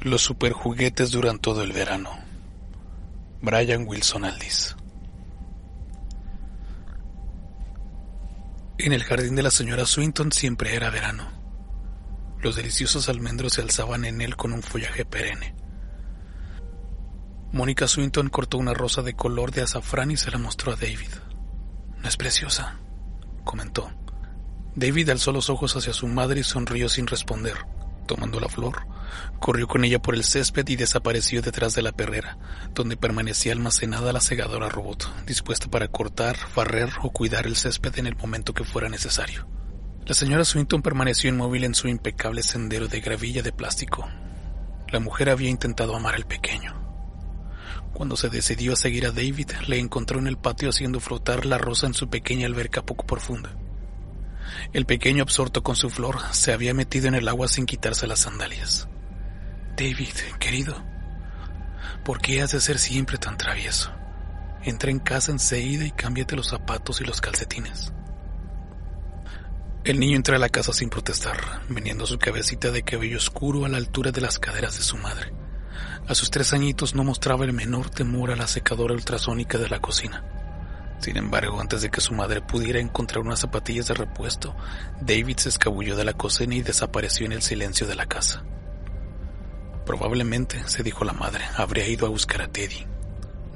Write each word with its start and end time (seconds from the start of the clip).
Los 0.00 0.22
superjuguetes 0.22 1.10
duran 1.10 1.40
todo 1.40 1.62
el 1.62 1.72
verano. 1.72 2.10
Brian 3.42 3.84
Wilson 3.84 4.24
Aldis. 4.24 4.76
En 8.78 8.92
el 8.92 9.02
jardín 9.02 9.34
de 9.34 9.42
la 9.42 9.50
señora 9.50 9.86
Swinton 9.86 10.30
siempre 10.30 10.76
era 10.76 10.90
verano. 10.90 11.28
Los 12.40 12.54
deliciosos 12.54 13.08
almendros 13.08 13.54
se 13.54 13.62
alzaban 13.62 14.04
en 14.04 14.20
él 14.20 14.36
con 14.36 14.52
un 14.52 14.62
follaje 14.62 15.04
perenne. 15.04 15.56
Mónica 17.50 17.88
Swinton 17.88 18.28
cortó 18.28 18.56
una 18.58 18.74
rosa 18.74 19.02
de 19.02 19.14
color 19.14 19.50
de 19.50 19.62
azafrán 19.62 20.12
y 20.12 20.16
se 20.16 20.30
la 20.30 20.38
mostró 20.38 20.72
a 20.72 20.76
David. 20.76 21.10
No 22.00 22.08
es 22.08 22.16
preciosa, 22.16 22.78
comentó. 23.42 23.90
David 24.76 25.10
alzó 25.10 25.32
los 25.32 25.50
ojos 25.50 25.74
hacia 25.74 25.92
su 25.92 26.06
madre 26.06 26.40
y 26.40 26.44
sonrió 26.44 26.88
sin 26.88 27.08
responder. 27.08 27.56
Tomando 28.06 28.38
la 28.38 28.48
flor, 28.48 28.86
corrió 29.40 29.66
con 29.68 29.84
ella 29.84 30.00
por 30.00 30.14
el 30.14 30.24
césped 30.24 30.66
y 30.68 30.76
desapareció 30.76 31.42
detrás 31.42 31.74
de 31.74 31.82
la 31.82 31.92
perrera, 31.92 32.38
donde 32.74 32.96
permanecía 32.96 33.52
almacenada 33.52 34.12
la 34.12 34.20
segadora 34.20 34.68
robot, 34.68 35.24
dispuesta 35.26 35.68
para 35.68 35.88
cortar, 35.88 36.36
barrer 36.54 36.90
o 37.02 37.10
cuidar 37.10 37.46
el 37.46 37.56
césped 37.56 37.98
en 37.98 38.06
el 38.06 38.16
momento 38.16 38.54
que 38.54 38.64
fuera 38.64 38.88
necesario. 38.88 39.46
La 40.06 40.14
señora 40.14 40.44
Swinton 40.44 40.80
permaneció 40.80 41.28
inmóvil 41.28 41.64
en 41.64 41.74
su 41.74 41.86
impecable 41.86 42.42
sendero 42.42 42.88
de 42.88 43.00
gravilla 43.00 43.42
de 43.42 43.52
plástico. 43.52 44.08
La 44.90 45.00
mujer 45.00 45.28
había 45.28 45.50
intentado 45.50 45.94
amar 45.94 46.14
al 46.14 46.26
pequeño. 46.26 46.74
Cuando 47.92 48.16
se 48.16 48.30
decidió 48.30 48.72
a 48.72 48.76
seguir 48.76 49.06
a 49.06 49.12
David, 49.12 49.50
le 49.66 49.78
encontró 49.78 50.18
en 50.18 50.26
el 50.26 50.38
patio 50.38 50.70
haciendo 50.70 51.00
flotar 51.00 51.44
la 51.44 51.58
rosa 51.58 51.86
en 51.86 51.94
su 51.94 52.08
pequeña 52.08 52.46
alberca 52.46 52.82
poco 52.82 53.06
profunda. 53.06 53.56
El 54.72 54.86
pequeño 54.86 55.22
absorto 55.22 55.62
con 55.62 55.76
su 55.76 55.90
flor 55.90 56.18
se 56.32 56.52
había 56.52 56.74
metido 56.74 57.08
en 57.08 57.14
el 57.14 57.28
agua 57.28 57.48
sin 57.48 57.66
quitarse 57.66 58.06
las 58.06 58.20
sandalias. 58.20 58.88
David, 59.78 60.08
querido, 60.40 60.74
¿por 62.04 62.20
qué 62.20 62.42
has 62.42 62.50
de 62.50 62.60
ser 62.60 62.80
siempre 62.80 63.16
tan 63.16 63.38
travieso? 63.38 63.92
Entra 64.64 64.90
en 64.90 64.98
casa 64.98 65.30
enseguida 65.30 65.84
y 65.84 65.92
cámbiate 65.92 66.34
los 66.34 66.48
zapatos 66.48 67.00
y 67.00 67.04
los 67.04 67.20
calcetines. 67.20 67.92
El 69.84 70.00
niño 70.00 70.16
entró 70.16 70.34
a 70.34 70.40
la 70.40 70.48
casa 70.48 70.72
sin 70.72 70.90
protestar, 70.90 71.62
veniendo 71.68 72.06
su 72.06 72.18
cabecita 72.18 72.72
de 72.72 72.82
cabello 72.82 73.18
oscuro 73.18 73.66
a 73.66 73.68
la 73.68 73.76
altura 73.76 74.10
de 74.10 74.20
las 74.20 74.40
caderas 74.40 74.76
de 74.76 74.82
su 74.82 74.96
madre. 74.96 75.32
A 76.08 76.14
sus 76.16 76.32
tres 76.32 76.52
añitos 76.52 76.96
no 76.96 77.04
mostraba 77.04 77.44
el 77.44 77.52
menor 77.52 77.88
temor 77.88 78.32
a 78.32 78.36
la 78.36 78.48
secadora 78.48 78.94
ultrasónica 78.94 79.58
de 79.58 79.68
la 79.68 79.78
cocina. 79.78 80.24
Sin 80.98 81.16
embargo, 81.16 81.60
antes 81.60 81.82
de 81.82 81.90
que 81.90 82.00
su 82.00 82.14
madre 82.14 82.42
pudiera 82.42 82.80
encontrar 82.80 83.20
unas 83.20 83.38
zapatillas 83.38 83.86
de 83.86 83.94
repuesto, 83.94 84.56
David 85.00 85.36
se 85.36 85.50
escabulló 85.50 85.94
de 85.94 86.04
la 86.04 86.14
cocina 86.14 86.56
y 86.56 86.62
desapareció 86.62 87.26
en 87.26 87.32
el 87.32 87.42
silencio 87.42 87.86
de 87.86 87.94
la 87.94 88.06
casa. 88.06 88.42
Probablemente, 89.88 90.62
se 90.68 90.82
dijo 90.82 91.06
la 91.06 91.14
madre, 91.14 91.46
habría 91.56 91.88
ido 91.88 92.04
a 92.04 92.10
buscar 92.10 92.42
a 92.42 92.48
Teddy. 92.48 92.86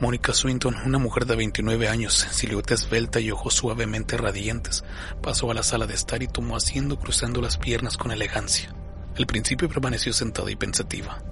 Mónica 0.01 0.33
Swinton, 0.33 0.75
una 0.83 0.97
mujer 0.97 1.27
de 1.27 1.37
29 1.37 1.89
años, 1.89 2.27
silueta 2.31 2.73
esbelta 2.73 3.21
y 3.21 3.31
ojos 3.31 3.53
suavemente 3.53 4.17
radiantes, 4.17 4.83
pasó 5.23 5.51
a 5.51 5.55
la 5.55 5.63
sala 5.63 5.87
de 5.87 5.93
estar 5.93 6.23
y 6.23 6.29
tomó 6.29 6.57
asiento 6.57 6.99
cruzando 6.99 7.43
las 7.43 7.59
piernas 7.59 7.99
con 7.99 8.13
elegancia. 8.13 8.75
Al 9.15 9.27
principio 9.27 9.69
permaneció 9.69 10.15
sentada 10.15 10.51
y 10.51 10.57
pensativa. 10.57 11.23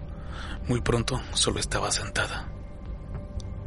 Muy 0.69 0.83
pronto 0.83 1.23
solo 1.33 1.61
estaba 1.61 1.91
sentada. 1.91 2.53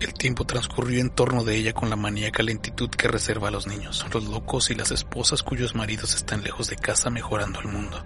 El 0.01 0.13
tiempo 0.13 0.45
transcurrió 0.45 1.01
en 1.01 1.09
torno 1.09 1.43
de 1.43 1.55
ella 1.55 1.73
con 1.73 1.89
la 1.89 1.95
maníaca 1.95 2.43
lentitud 2.43 2.91
que 2.91 3.07
reserva 3.07 3.47
a 3.47 3.51
los 3.51 3.66
niños, 3.66 4.05
los 4.13 4.25
locos 4.25 4.69
y 4.69 4.75
las 4.75 4.91
esposas 4.91 5.41
cuyos 5.41 5.73
maridos 5.73 6.13
están 6.13 6.43
lejos 6.43 6.69
de 6.69 6.75
casa 6.75 7.09
mejorando 7.09 7.59
el 7.59 7.69
mundo. 7.69 8.05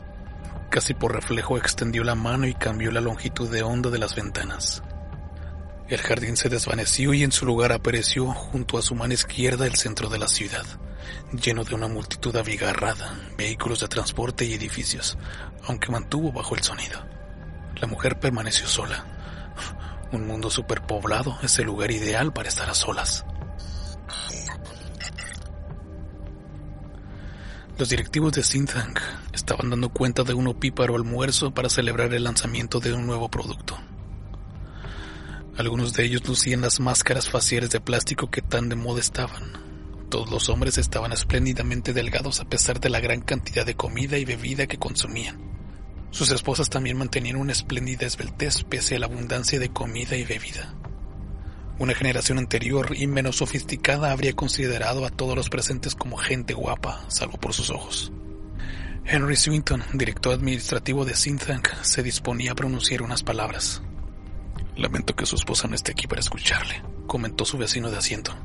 Casi 0.69 0.93
por 0.93 1.13
reflejo 1.13 1.57
extendió 1.57 2.03
la 2.03 2.15
mano 2.15 2.45
y 2.45 2.53
cambió 2.53 2.91
la 2.91 3.01
longitud 3.01 3.49
de 3.49 3.63
onda 3.63 3.89
de 3.89 3.99
las 3.99 4.15
ventanas. 4.15 4.83
El 5.87 6.01
jardín 6.01 6.35
se 6.35 6.49
desvaneció 6.49 7.13
y 7.13 7.23
en 7.23 7.31
su 7.31 7.45
lugar 7.45 7.71
apareció 7.71 8.27
junto 8.33 8.77
a 8.77 8.81
su 8.81 8.93
mano 8.93 9.13
izquierda 9.13 9.65
el 9.65 9.75
centro 9.75 10.09
de 10.09 10.19
la 10.19 10.27
ciudad, 10.27 10.65
lleno 11.31 11.63
de 11.63 11.75
una 11.75 11.87
multitud 11.87 12.35
abigarrada, 12.35 13.17
vehículos 13.37 13.79
de 13.79 13.87
transporte 13.87 14.43
y 14.43 14.53
edificios, 14.53 15.17
aunque 15.63 15.91
mantuvo 15.91 16.33
bajo 16.33 16.55
el 16.55 16.63
sonido. 16.63 16.99
La 17.75 17.87
mujer 17.87 18.19
permaneció 18.19 18.67
sola, 18.67 19.05
un 20.11 20.25
mundo 20.25 20.49
superpoblado 20.49 21.37
es 21.43 21.59
el 21.59 21.65
lugar 21.65 21.91
ideal 21.91 22.31
para 22.31 22.47
estar 22.47 22.69
a 22.69 22.73
solas. 22.73 23.25
Los 27.77 27.89
directivos 27.89 28.33
de 28.33 28.41
Synthang 28.41 28.95
estaban 29.33 29.69
dando 29.69 29.89
cuenta 29.89 30.23
de 30.23 30.33
un 30.33 30.47
opíparo 30.47 30.95
almuerzo 30.95 31.51
para 31.51 31.69
celebrar 31.69 32.11
el 32.11 32.23
lanzamiento 32.23 32.79
de 32.79 32.91
un 32.91 33.05
nuevo 33.05 33.29
producto. 33.29 33.77
Algunos 35.57 35.93
de 35.93 36.05
ellos 36.05 36.27
lucían 36.27 36.61
las 36.61 36.79
máscaras 36.79 37.29
faciales 37.29 37.69
de 37.69 37.79
plástico 37.79 38.31
que 38.31 38.41
tan 38.41 38.67
de 38.69 38.75
moda 38.75 38.99
estaban. 38.99 39.43
Todos 40.09 40.31
los 40.31 40.49
hombres 40.49 40.79
estaban 40.79 41.11
espléndidamente 41.11 41.93
delgados 41.93 42.39
a 42.39 42.45
pesar 42.45 42.79
de 42.79 42.89
la 42.89 42.99
gran 42.99 43.21
cantidad 43.21 43.63
de 43.63 43.75
comida 43.75 44.17
y 44.17 44.25
bebida 44.25 44.65
que 44.65 44.79
consumían. 44.79 45.37
Sus 46.09 46.31
esposas 46.31 46.71
también 46.71 46.97
mantenían 46.97 47.35
una 47.35 47.51
espléndida 47.51 48.07
esbeltez 48.07 48.63
pese 48.63 48.95
a 48.95 48.99
la 48.99 49.05
abundancia 49.05 49.59
de 49.59 49.69
comida 49.69 50.17
y 50.17 50.23
bebida. 50.23 50.73
Una 51.79 51.93
generación 51.93 52.39
anterior 52.39 52.95
y 52.95 53.05
menos 53.05 53.35
sofisticada 53.35 54.11
habría 54.11 54.33
considerado 54.33 55.05
a 55.05 55.11
todos 55.11 55.35
los 55.35 55.49
presentes 55.49 55.93
como 55.93 56.17
gente 56.17 56.55
guapa, 56.55 57.05
salvo 57.07 57.37
por 57.37 57.53
sus 57.53 57.69
ojos. 57.69 58.11
Henry 59.05 59.35
Swinton, 59.35 59.83
director 59.93 60.33
administrativo 60.33 61.05
de 61.05 61.15
Synthang, 61.15 61.61
se 61.83 62.01
disponía 62.01 62.53
a 62.53 62.55
pronunciar 62.55 63.03
unas 63.03 63.21
palabras. 63.21 63.83
Lamento 64.75 65.15
que 65.15 65.27
su 65.27 65.35
esposa 65.35 65.67
no 65.67 65.75
esté 65.75 65.91
aquí 65.91 66.07
para 66.07 66.19
escucharle, 66.19 66.81
comentó 67.05 67.45
su 67.45 67.59
vecino 67.59 67.91
de 67.91 67.97
asiento. 67.97 68.35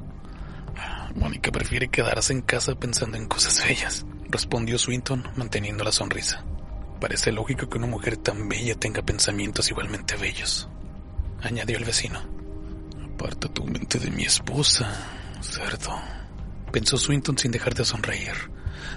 Mónica 1.14 1.50
prefiere 1.50 1.88
quedarse 1.88 2.34
en 2.34 2.42
casa 2.42 2.74
pensando 2.74 3.16
en 3.16 3.26
cosas 3.26 3.64
bellas, 3.66 4.04
respondió 4.28 4.78
Swinton 4.78 5.26
manteniendo 5.36 5.84
la 5.84 5.92
sonrisa. 5.92 6.44
Parece 7.00 7.32
lógico 7.32 7.68
que 7.68 7.78
una 7.78 7.86
mujer 7.86 8.18
tan 8.18 8.48
bella 8.48 8.74
tenga 8.74 9.02
pensamientos 9.02 9.70
igualmente 9.70 10.16
bellos, 10.16 10.68
añadió 11.42 11.78
el 11.78 11.84
vecino. 11.84 12.41
Aparta 13.14 13.46
tu 13.46 13.64
mente 13.64 13.98
de 13.98 14.10
mi 14.10 14.24
esposa, 14.24 14.90
cerdo, 15.42 15.92
pensó 16.72 16.96
Swinton 16.96 17.36
sin 17.36 17.52
dejar 17.52 17.74
de 17.74 17.84
sonreír. 17.84 18.32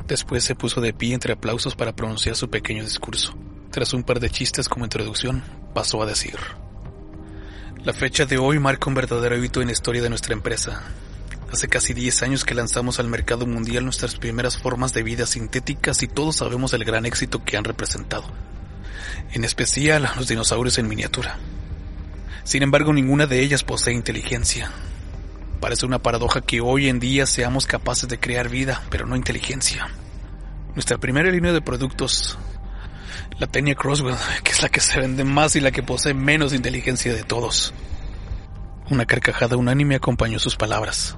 Después 0.08 0.44
se 0.44 0.56
puso 0.56 0.80
de 0.80 0.94
pie 0.94 1.14
entre 1.14 1.34
aplausos 1.34 1.76
para 1.76 1.96
pronunciar 1.96 2.36
su 2.36 2.50
pequeño 2.50 2.84
discurso. 2.84 3.36
Tras 3.72 3.94
un 3.94 4.04
par 4.04 4.22
de 4.22 4.30
chistes 4.30 4.70
como 4.70 4.86
introducción, 4.86 5.44
pasó 5.74 6.02
a 6.02 6.06
decir. 6.06 6.38
La 7.84 7.94
fecha 7.94 8.26
de 8.26 8.38
hoy 8.38 8.58
marca 8.58 8.90
un 8.90 8.96
verdadero 8.96 9.44
hito 9.44 9.62
en 9.62 9.68
la 9.68 9.74
historia 9.74 10.02
de 10.02 10.10
nuestra 10.10 10.34
empresa. 10.34 10.82
Hace 11.52 11.68
casi 11.68 11.94
10 11.94 12.24
años 12.24 12.46
que 12.46 12.56
lanzamos 12.56 13.00
al 13.00 13.10
mercado 13.10 13.46
mundial 13.46 13.84
nuestras 13.84 14.16
primeras 14.16 14.58
formas 14.58 14.94
de 14.94 15.04
vida 15.04 15.26
sintéticas 15.26 16.02
y 16.04 16.08
todos 16.08 16.38
sabemos 16.38 16.74
el 16.74 16.86
gran 16.86 17.06
éxito 17.06 17.44
que 17.44 17.58
han 17.58 17.66
representado. 17.66 18.26
En 19.34 19.44
especial 19.44 20.10
los 20.16 20.30
dinosaurios 20.30 20.78
en 20.78 20.88
miniatura. 20.88 21.38
Sin 22.46 22.62
embargo, 22.62 22.94
ninguna 22.94 23.26
de 23.26 23.42
ellas 23.42 23.64
posee 23.64 23.96
inteligencia. 23.96 24.72
Parece 25.60 25.88
una 25.88 25.98
paradoja 25.98 26.42
que 26.42 26.62
hoy 26.62 26.90
en 26.90 27.00
día 27.00 27.26
seamos 27.26 27.66
capaces 27.66 28.08
de 28.08 28.20
crear 28.20 28.50
vida, 28.50 28.84
pero 28.92 29.08
no 29.08 29.16
inteligencia. 29.16 29.88
Nuestra 30.76 31.00
primera 31.00 31.32
línea 31.32 31.54
de 31.54 31.62
productos, 31.62 32.38
la 33.40 33.48
Tenia 33.48 33.74
Crosswell, 33.74 34.16
que 34.44 34.52
es 34.52 34.62
la 34.62 34.70
que 34.70 34.80
se 34.80 35.00
vende 35.00 35.24
más 35.24 35.56
y 35.56 35.60
la 35.60 35.72
que 35.72 35.82
posee 35.82 36.14
menos 36.14 36.54
inteligencia 36.54 37.16
de 37.16 37.24
todos. 37.24 37.74
Una 38.92 39.08
carcajada 39.08 39.58
unánime 39.58 39.96
acompañó 39.96 40.38
sus 40.38 40.56
palabras. 40.56 41.18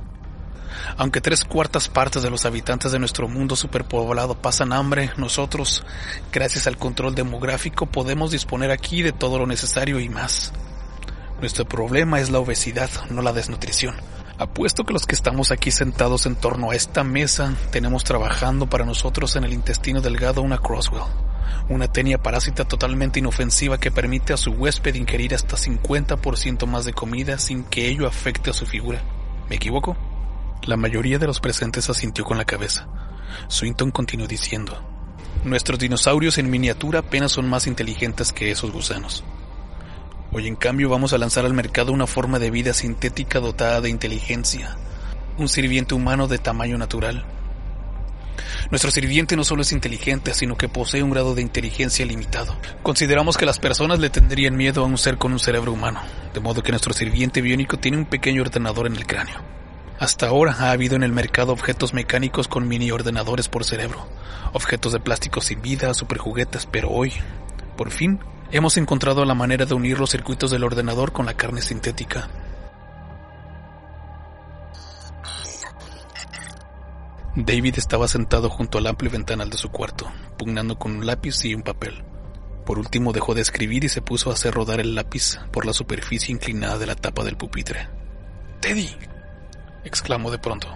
Aunque 0.95 1.19
tres 1.19 1.43
cuartas 1.43 1.89
partes 1.89 2.23
de 2.23 2.29
los 2.29 2.45
habitantes 2.45 2.93
de 2.93 2.99
nuestro 2.99 3.27
mundo 3.27 3.57
superpoblado 3.57 4.41
pasan 4.41 4.71
hambre, 4.71 5.11
nosotros, 5.17 5.83
gracias 6.31 6.67
al 6.67 6.77
control 6.77 7.15
demográfico, 7.15 7.85
podemos 7.85 8.31
disponer 8.31 8.71
aquí 8.71 9.01
de 9.01 9.11
todo 9.11 9.39
lo 9.39 9.45
necesario 9.45 9.99
y 9.99 10.07
más. 10.07 10.53
Nuestro 11.39 11.65
problema 11.65 12.19
es 12.19 12.31
la 12.31 12.39
obesidad, 12.39 12.89
no 13.11 13.21
la 13.21 13.31
desnutrición. 13.31 13.95
Apuesto 14.39 14.85
que 14.85 14.93
los 14.93 15.05
que 15.05 15.13
estamos 15.13 15.51
aquí 15.51 15.69
sentados 15.69 16.25
en 16.25 16.35
torno 16.35 16.71
a 16.71 16.75
esta 16.75 17.03
mesa 17.03 17.53
tenemos 17.71 18.03
trabajando 18.03 18.67
para 18.67 18.85
nosotros 18.85 19.35
en 19.35 19.43
el 19.43 19.53
intestino 19.53 20.01
delgado 20.01 20.41
una 20.41 20.57
Crosswell, 20.57 21.03
una 21.69 21.87
tenia 21.87 22.17
parásita 22.17 22.65
totalmente 22.65 23.19
inofensiva 23.19 23.79
que 23.79 23.91
permite 23.91 24.33
a 24.33 24.37
su 24.37 24.51
huésped 24.51 24.95
ingerir 24.95 25.35
hasta 25.35 25.57
50% 25.57 26.65
más 26.65 26.85
de 26.85 26.93
comida 26.93 27.37
sin 27.37 27.63
que 27.63 27.87
ello 27.87 28.07
afecte 28.07 28.49
a 28.49 28.53
su 28.53 28.65
figura. 28.65 29.03
¿Me 29.47 29.57
equivoco? 29.57 29.95
La 30.63 30.75
mayoría 30.75 31.19
de 31.19 31.27
los 31.27 31.39
presentes 31.39 31.87
asintió 31.89 32.25
con 32.25 32.39
la 32.39 32.45
cabeza. 32.45 32.87
Swinton 33.47 33.91
continuó 33.91 34.25
diciendo, 34.25 34.75
Nuestros 35.43 35.77
dinosaurios 35.77 36.39
en 36.39 36.49
miniatura 36.49 36.99
apenas 36.99 37.31
son 37.31 37.47
más 37.47 37.67
inteligentes 37.67 38.33
que 38.33 38.49
esos 38.49 38.71
gusanos. 38.71 39.23
Hoy 40.33 40.45
en 40.47 40.57
cambio 40.57 40.89
vamos 40.89 41.13
a 41.13 41.17
lanzar 41.17 41.45
al 41.45 41.53
mercado 41.53 41.93
una 41.93 42.05
forma 42.05 42.37
de 42.37 42.51
vida 42.51 42.73
sintética 42.73 43.39
dotada 43.39 43.79
de 43.79 43.89
inteligencia, 43.89 44.75
un 45.37 45.47
sirviente 45.47 45.95
humano 45.95 46.27
de 46.27 46.37
tamaño 46.37 46.77
natural. 46.77 47.25
Nuestro 48.69 48.91
sirviente 48.91 49.37
no 49.37 49.45
solo 49.45 49.61
es 49.61 49.71
inteligente, 49.71 50.33
sino 50.33 50.57
que 50.57 50.67
posee 50.67 51.01
un 51.01 51.11
grado 51.11 51.33
de 51.33 51.41
inteligencia 51.41 52.05
limitado. 52.05 52.57
Consideramos 52.83 53.37
que 53.37 53.45
las 53.45 53.57
personas 53.57 53.99
le 53.99 54.09
tendrían 54.09 54.57
miedo 54.57 54.83
a 54.83 54.85
un 54.85 54.97
ser 54.97 55.17
con 55.17 55.31
un 55.31 55.39
cerebro 55.39 55.71
humano, 55.71 56.01
de 56.33 56.41
modo 56.41 56.61
que 56.61 56.71
nuestro 56.71 56.93
sirviente 56.93 57.41
biónico 57.41 57.77
tiene 57.77 57.97
un 57.97 58.05
pequeño 58.05 58.41
ordenador 58.41 58.87
en 58.87 58.97
el 58.97 59.07
cráneo. 59.07 59.41
Hasta 59.97 60.27
ahora 60.27 60.55
ha 60.59 60.71
habido 60.71 60.97
en 60.97 61.03
el 61.03 61.13
mercado 61.13 61.53
objetos 61.53 61.93
mecánicos 61.93 62.49
con 62.49 62.67
mini 62.67 62.91
ordenadores 62.91 63.47
por 63.47 63.63
cerebro, 63.63 64.05
objetos 64.51 64.91
de 64.91 64.99
plástico 64.99 65.39
sin 65.39 65.61
vida, 65.61 65.93
superjuguetes, 65.93 66.67
pero 66.67 66.89
hoy, 66.89 67.13
por 67.77 67.91
fin, 67.91 68.19
hemos 68.51 68.75
encontrado 68.75 69.23
la 69.23 69.33
manera 69.33 69.65
de 69.65 69.73
unir 69.73 69.99
los 69.99 70.09
circuitos 70.09 70.51
del 70.51 70.65
ordenador 70.65 71.13
con 71.13 71.25
la 71.25 71.35
carne 71.35 71.61
sintética. 71.61 72.27
David 77.35 77.75
estaba 77.77 78.07
sentado 78.07 78.49
junto 78.49 78.79
al 78.79 78.87
amplio 78.87 79.11
ventanal 79.11 79.49
de 79.51 79.57
su 79.57 79.69
cuarto, 79.69 80.11
pugnando 80.37 80.79
con 80.79 80.97
un 80.97 81.05
lápiz 81.05 81.45
y 81.45 81.53
un 81.53 81.61
papel. 81.61 82.03
Por 82.65 82.79
último 82.79 83.13
dejó 83.13 83.35
de 83.35 83.41
escribir 83.41 83.83
y 83.83 83.89
se 83.89 84.01
puso 84.01 84.29
a 84.29 84.33
hacer 84.33 84.53
rodar 84.53 84.79
el 84.79 84.95
lápiz 84.95 85.39
por 85.51 85.65
la 85.65 85.71
superficie 85.71 86.33
inclinada 86.33 86.79
de 86.79 86.87
la 86.87 86.95
tapa 86.95 87.23
del 87.23 87.37
pupitre. 87.37 87.87
Teddy, 88.59 88.89
exclamó 89.85 90.31
de 90.31 90.39
pronto. 90.39 90.67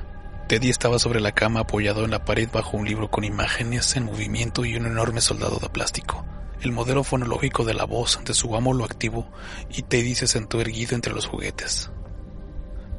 Teddy 0.47 0.69
estaba 0.69 0.99
sobre 0.99 1.19
la 1.19 1.31
cama 1.31 1.61
apoyado 1.61 2.05
en 2.05 2.11
la 2.11 2.25
pared 2.25 2.47
bajo 2.53 2.77
un 2.77 2.87
libro 2.87 3.09
con 3.09 3.23
imágenes 3.23 3.95
en 3.95 4.05
movimiento 4.05 4.63
y 4.63 4.75
un 4.75 4.85
enorme 4.85 5.19
soldado 5.19 5.57
de 5.57 5.69
plástico. 5.69 6.25
El 6.61 6.71
modelo 6.71 7.03
fonológico 7.03 7.65
de 7.65 7.73
la 7.73 7.85
voz 7.85 8.19
de 8.23 8.33
su 8.33 8.55
amo 8.55 8.73
lo 8.73 8.85
activó 8.85 9.27
y 9.69 9.81
Teddy 9.81 10.13
se 10.13 10.27
sentó 10.27 10.61
erguido 10.61 10.95
entre 10.95 11.13
los 11.13 11.25
juguetes. 11.25 11.89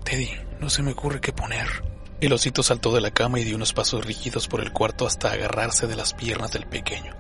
Teddy, 0.05 0.31
no 0.61 0.69
se 0.69 0.83
me 0.83 0.93
ocurre 0.93 1.21
qué 1.21 1.33
poner. 1.33 1.69
El 2.21 2.33
osito 2.33 2.63
saltó 2.63 2.93
de 2.93 3.01
la 3.01 3.13
cama 3.13 3.39
y 3.39 3.45
dio 3.45 3.57
unos 3.57 3.73
pasos 3.73 4.05
rígidos 4.05 4.49
por 4.49 4.61
el 4.61 4.73
cuarto 4.73 5.07
hasta 5.07 5.33
agarrarse 5.33 5.87
de 5.87 5.97
las 5.97 6.13
piernas 6.13 6.53
del 6.53 6.67
pequeño. 6.67 7.15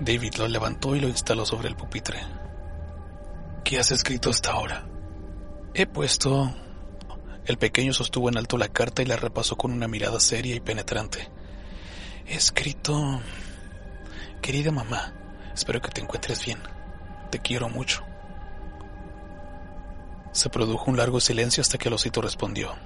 David 0.00 0.34
lo 0.34 0.46
levantó 0.46 0.94
y 0.94 1.00
lo 1.00 1.08
instaló 1.08 1.44
sobre 1.44 1.68
el 1.68 1.76
pupitre. 1.76 2.20
¿Qué 3.64 3.78
has 3.78 3.90
escrito 3.90 4.30
hasta 4.30 4.52
ahora? 4.52 4.86
He 5.74 5.86
puesto 5.86 6.54
el 7.48 7.56
pequeño 7.56 7.94
sostuvo 7.94 8.28
en 8.28 8.36
alto 8.36 8.58
la 8.58 8.68
carta 8.68 9.00
y 9.00 9.06
la 9.06 9.16
repasó 9.16 9.56
con 9.56 9.72
una 9.72 9.88
mirada 9.88 10.20
seria 10.20 10.54
y 10.54 10.60
penetrante. 10.60 11.28
He 12.26 12.34
escrito... 12.34 13.20
Querida 14.42 14.70
mamá, 14.70 15.14
espero 15.58 15.80
que 15.80 15.90
te 15.90 16.00
encuentres 16.00 16.44
bien. 16.44 16.60
Te 17.30 17.40
quiero 17.40 17.68
mucho. 17.68 18.04
Se 20.30 20.48
produjo 20.48 20.88
un 20.88 20.96
largo 20.96 21.18
silencio 21.18 21.60
hasta 21.60 21.78
que 21.78 21.88
el 21.88 21.94
osito 21.94 22.20
respondió. 22.20 22.76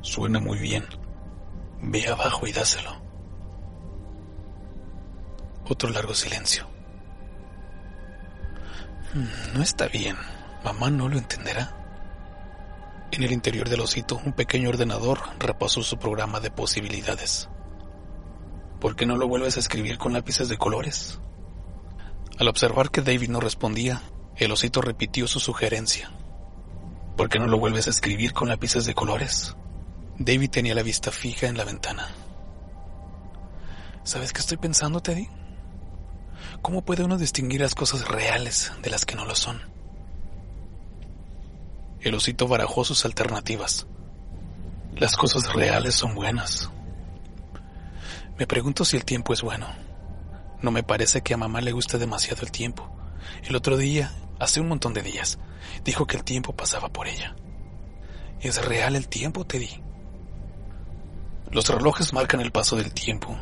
Suena 0.00 0.40
muy 0.40 0.58
bien. 0.58 0.84
Ve 1.80 2.08
abajo 2.08 2.48
y 2.48 2.52
dáselo. 2.52 3.00
Otro 5.68 5.90
largo 5.90 6.14
silencio. 6.14 6.66
Hmm, 9.14 9.54
no 9.54 9.62
está 9.62 9.86
bien. 9.86 10.16
Mamá 10.64 10.90
no 10.90 11.08
lo 11.08 11.16
entenderá. 11.16 11.76
En 13.12 13.22
el 13.22 13.30
interior 13.30 13.68
del 13.68 13.80
osito, 13.80 14.20
un 14.24 14.32
pequeño 14.32 14.68
ordenador 14.68 15.20
repasó 15.38 15.82
su 15.82 15.96
programa 15.96 16.40
de 16.40 16.50
posibilidades. 16.50 17.48
¿Por 18.80 18.96
qué 18.96 19.06
no 19.06 19.16
lo 19.16 19.28
vuelves 19.28 19.56
a 19.56 19.60
escribir 19.60 19.96
con 19.96 20.12
lápices 20.12 20.48
de 20.48 20.58
colores? 20.58 21.20
Al 22.38 22.46
observar 22.46 22.90
que 22.90 23.02
David 23.02 23.30
no 23.30 23.40
respondía, 23.40 24.00
el 24.36 24.52
osito 24.52 24.80
repitió 24.80 25.26
su 25.26 25.40
sugerencia. 25.40 26.12
¿Por 27.16 27.28
qué 27.28 27.40
no 27.40 27.48
lo 27.48 27.58
vuelves 27.58 27.88
a 27.88 27.90
escribir 27.90 28.32
con 28.32 28.48
lápices 28.48 28.84
de 28.84 28.94
colores? 28.94 29.56
David 30.18 30.50
tenía 30.50 30.76
la 30.76 30.84
vista 30.84 31.10
fija 31.10 31.48
en 31.48 31.56
la 31.56 31.64
ventana. 31.64 32.08
¿Sabes 34.04 34.32
qué 34.32 34.38
estoy 34.38 34.56
pensando, 34.56 35.00
Teddy? 35.00 35.28
¿Cómo 36.62 36.84
puede 36.84 37.02
uno 37.02 37.18
distinguir 37.18 37.60
las 37.60 37.74
cosas 37.74 38.06
reales 38.06 38.72
de 38.82 38.90
las 38.90 39.04
que 39.04 39.16
no 39.16 39.24
lo 39.24 39.34
son? 39.34 39.60
El 42.00 42.14
osito 42.14 42.46
barajó 42.46 42.84
sus 42.84 43.04
alternativas. 43.04 43.88
Las 44.94 45.16
cosas 45.16 45.52
reales 45.52 45.96
son 45.96 46.14
buenas. 46.14 46.70
Me 48.38 48.46
pregunto 48.46 48.84
si 48.84 48.96
el 48.96 49.04
tiempo 49.04 49.32
es 49.32 49.42
bueno. 49.42 49.87
No 50.60 50.70
me 50.70 50.82
parece 50.82 51.22
que 51.22 51.34
a 51.34 51.36
mamá 51.36 51.60
le 51.60 51.72
guste 51.72 51.98
demasiado 51.98 52.42
el 52.42 52.50
tiempo. 52.50 52.90
El 53.44 53.54
otro 53.54 53.76
día, 53.76 54.12
hace 54.38 54.60
un 54.60 54.68
montón 54.68 54.92
de 54.92 55.02
días, 55.02 55.38
dijo 55.84 56.06
que 56.06 56.16
el 56.16 56.24
tiempo 56.24 56.54
pasaba 56.54 56.88
por 56.88 57.06
ella. 57.06 57.36
¿Es 58.40 58.64
real 58.64 58.96
el 58.96 59.08
tiempo, 59.08 59.44
Teddy? 59.44 59.82
Los 61.50 61.68
relojes 61.68 62.12
marcan 62.12 62.40
el 62.40 62.52
paso 62.52 62.76
del 62.76 62.92
tiempo. 62.92 63.36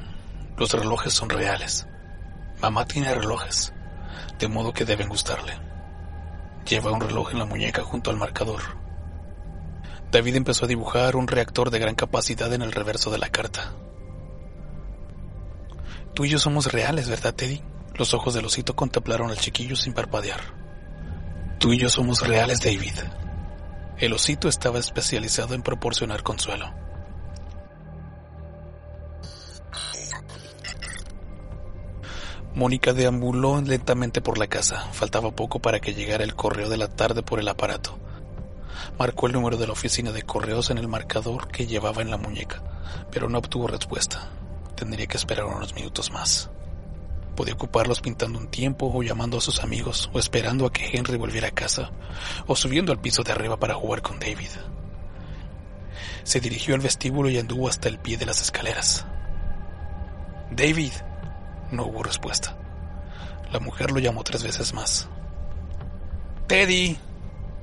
Los 0.56 0.72
relojes 0.72 1.12
son 1.12 1.28
reales. 1.28 1.86
Mamá 2.60 2.86
tiene 2.86 3.14
relojes, 3.14 3.72
de 4.38 4.48
modo 4.48 4.72
que 4.72 4.84
deben 4.84 5.08
gustarle. 5.08 5.52
Lleva 6.68 6.92
un 6.92 7.00
reloj 7.00 7.32
en 7.32 7.38
la 7.38 7.44
muñeca 7.44 7.82
junto 7.82 8.10
al 8.10 8.16
marcador. 8.16 8.62
David 10.10 10.36
empezó 10.36 10.64
a 10.64 10.68
dibujar 10.68 11.16
un 11.16 11.28
reactor 11.28 11.70
de 11.70 11.78
gran 11.78 11.94
capacidad 11.94 12.52
en 12.52 12.62
el 12.62 12.72
reverso 12.72 13.10
de 13.10 13.18
la 13.18 13.28
carta. 13.28 13.72
Tú 16.16 16.24
y 16.24 16.30
yo 16.30 16.38
somos 16.38 16.72
reales, 16.72 17.10
¿verdad, 17.10 17.34
Teddy? 17.34 17.60
Los 17.94 18.14
ojos 18.14 18.32
del 18.32 18.46
osito 18.46 18.74
contemplaron 18.74 19.28
al 19.28 19.36
chiquillo 19.36 19.76
sin 19.76 19.92
parpadear. 19.92 20.40
Tú 21.58 21.74
y 21.74 21.78
yo 21.78 21.90
somos 21.90 22.26
reales, 22.26 22.60
David. 22.60 22.94
El 23.98 24.14
osito 24.14 24.48
estaba 24.48 24.78
especializado 24.78 25.52
en 25.52 25.60
proporcionar 25.60 26.22
consuelo. 26.22 26.72
Mónica 32.54 32.94
deambuló 32.94 33.60
lentamente 33.60 34.22
por 34.22 34.38
la 34.38 34.46
casa. 34.46 34.88
Faltaba 34.92 35.32
poco 35.32 35.60
para 35.60 35.80
que 35.80 35.92
llegara 35.92 36.24
el 36.24 36.34
correo 36.34 36.70
de 36.70 36.78
la 36.78 36.88
tarde 36.88 37.22
por 37.22 37.40
el 37.40 37.48
aparato. 37.48 37.98
Marcó 38.98 39.26
el 39.26 39.34
número 39.34 39.58
de 39.58 39.66
la 39.66 39.74
oficina 39.74 40.12
de 40.12 40.22
correos 40.22 40.70
en 40.70 40.78
el 40.78 40.88
marcador 40.88 41.48
que 41.48 41.66
llevaba 41.66 42.00
en 42.00 42.10
la 42.10 42.16
muñeca, 42.16 42.62
pero 43.10 43.28
no 43.28 43.36
obtuvo 43.36 43.66
respuesta. 43.66 44.30
Tendría 44.76 45.06
que 45.06 45.16
esperar 45.16 45.46
unos 45.46 45.74
minutos 45.74 46.12
más. 46.12 46.50
Podía 47.34 47.54
ocuparlos 47.54 48.00
pintando 48.00 48.38
un 48.38 48.48
tiempo 48.48 48.90
o 48.92 49.02
llamando 49.02 49.38
a 49.38 49.40
sus 49.40 49.60
amigos 49.62 50.10
o 50.12 50.18
esperando 50.18 50.66
a 50.66 50.72
que 50.72 50.90
Henry 50.92 51.16
volviera 51.16 51.48
a 51.48 51.52
casa 51.54 51.90
o 52.46 52.54
subiendo 52.54 52.92
al 52.92 53.00
piso 53.00 53.22
de 53.22 53.32
arriba 53.32 53.58
para 53.58 53.74
jugar 53.74 54.02
con 54.02 54.18
David. 54.18 54.50
Se 56.22 56.40
dirigió 56.40 56.74
al 56.74 56.80
vestíbulo 56.80 57.28
y 57.30 57.38
anduvo 57.38 57.68
hasta 57.68 57.88
el 57.88 57.98
pie 57.98 58.16
de 58.16 58.26
las 58.26 58.40
escaleras. 58.40 59.06
David, 60.50 60.92
no 61.70 61.86
hubo 61.86 62.02
respuesta. 62.02 62.56
La 63.52 63.60
mujer 63.60 63.90
lo 63.90 63.98
llamó 63.98 64.24
tres 64.24 64.42
veces 64.42 64.72
más. 64.74 65.08
Teddy, 66.46 66.96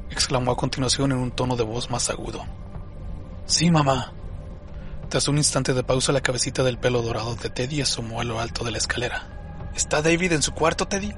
exclamó 0.09 0.51
a 0.51 0.57
continuación 0.57 1.11
en 1.11 1.17
un 1.17 1.31
tono 1.31 1.55
de 1.55 1.63
voz 1.63 1.89
más 1.89 2.09
agudo. 2.09 2.43
Sí, 3.45 3.71
mamá. 3.71 4.13
Tras 5.13 5.27
un 5.27 5.37
instante 5.37 5.75
de 5.75 5.83
pausa, 5.83 6.11
la 6.11 6.21
cabecita 6.21 6.63
del 6.63 6.79
pelo 6.79 7.03
dorado 7.03 7.35
de 7.35 7.51
Teddy 7.51 7.81
asomó 7.81 8.19
a 8.19 8.23
lo 8.23 8.39
alto 8.39 8.63
de 8.65 8.71
la 8.71 8.79
escalera. 8.79 9.69
¿Está 9.75 10.01
David 10.01 10.31
en 10.31 10.41
su 10.41 10.53
cuarto, 10.53 10.87
Teddy? 10.87 11.13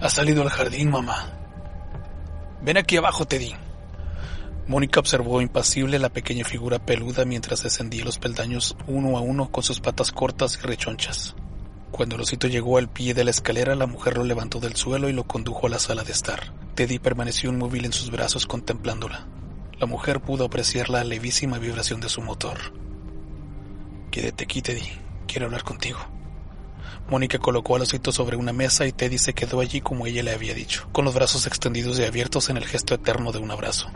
Ha 0.00 0.10
salido 0.10 0.42
al 0.42 0.48
jardín, 0.48 0.90
mamá. 0.90 1.38
Ven 2.62 2.78
aquí 2.78 2.96
abajo, 2.96 3.26
Teddy. 3.26 3.54
Mónica 4.66 4.98
observó 4.98 5.40
impasible 5.40 6.00
la 6.00 6.08
pequeña 6.08 6.44
figura 6.44 6.84
peluda 6.84 7.24
mientras 7.24 7.62
descendía 7.62 8.04
los 8.04 8.18
peldaños 8.18 8.76
uno 8.88 9.16
a 9.16 9.20
uno 9.20 9.52
con 9.52 9.62
sus 9.62 9.78
patas 9.78 10.10
cortas 10.10 10.58
y 10.60 10.66
rechonchas. 10.66 11.36
Cuando 11.92 12.16
el 12.16 12.22
osito 12.22 12.48
llegó 12.48 12.76
al 12.76 12.88
pie 12.88 13.14
de 13.14 13.22
la 13.22 13.30
escalera, 13.30 13.76
la 13.76 13.86
mujer 13.86 14.16
lo 14.16 14.24
levantó 14.24 14.58
del 14.58 14.74
suelo 14.74 15.08
y 15.08 15.12
lo 15.12 15.28
condujo 15.28 15.68
a 15.68 15.70
la 15.70 15.78
sala 15.78 16.02
de 16.02 16.10
estar. 16.10 16.52
Teddy 16.74 16.98
permaneció 16.98 17.50
inmóvil 17.50 17.84
en 17.84 17.92
sus 17.92 18.10
brazos 18.10 18.48
contemplándola. 18.48 19.28
La 19.80 19.86
mujer 19.86 20.20
pudo 20.20 20.44
apreciar 20.44 20.90
la 20.90 21.02
levísima 21.04 21.56
vibración 21.56 22.02
de 22.02 22.10
su 22.10 22.20
motor. 22.20 22.58
Quédate 24.10 24.44
aquí, 24.44 24.60
Teddy. 24.60 24.92
Quiero 25.26 25.46
hablar 25.46 25.64
contigo. 25.64 25.98
Mónica 27.08 27.38
colocó 27.38 27.76
al 27.76 27.82
osito 27.82 28.12
sobre 28.12 28.36
una 28.36 28.52
mesa 28.52 28.86
y 28.86 28.92
Teddy 28.92 29.16
se 29.16 29.32
quedó 29.32 29.58
allí 29.60 29.80
como 29.80 30.06
ella 30.06 30.22
le 30.22 30.32
había 30.32 30.52
dicho, 30.52 30.86
con 30.92 31.06
los 31.06 31.14
brazos 31.14 31.46
extendidos 31.46 31.98
y 31.98 32.04
abiertos 32.04 32.50
en 32.50 32.58
el 32.58 32.66
gesto 32.66 32.94
eterno 32.94 33.32
de 33.32 33.38
un 33.38 33.50
abrazo. 33.52 33.88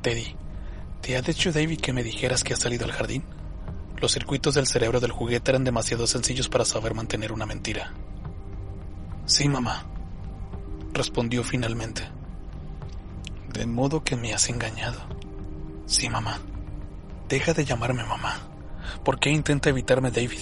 Teddy, 0.00 0.34
¿te 1.02 1.18
ha 1.18 1.20
dicho 1.20 1.52
David 1.52 1.80
que 1.82 1.92
me 1.92 2.02
dijeras 2.02 2.42
que 2.42 2.54
has 2.54 2.60
salido 2.60 2.86
al 2.86 2.92
jardín? 2.92 3.22
Los 4.00 4.12
circuitos 4.12 4.54
del 4.54 4.66
cerebro 4.66 4.98
del 4.98 5.12
juguete 5.12 5.50
eran 5.50 5.64
demasiado 5.64 6.06
sencillos 6.06 6.48
para 6.48 6.64
saber 6.64 6.94
mantener 6.94 7.32
una 7.32 7.44
mentira. 7.44 7.92
Sí, 9.26 9.46
mamá, 9.46 9.84
respondió 10.94 11.44
finalmente. 11.44 12.15
De 13.56 13.64
modo 13.64 14.04
que 14.04 14.16
me 14.16 14.34
has 14.34 14.50
engañado. 14.50 15.00
Sí, 15.86 16.10
mamá. 16.10 16.38
Deja 17.26 17.54
de 17.54 17.64
llamarme 17.64 18.04
mamá. 18.04 18.38
¿Por 19.02 19.18
qué 19.18 19.30
intenta 19.30 19.70
evitarme 19.70 20.10
David? 20.10 20.40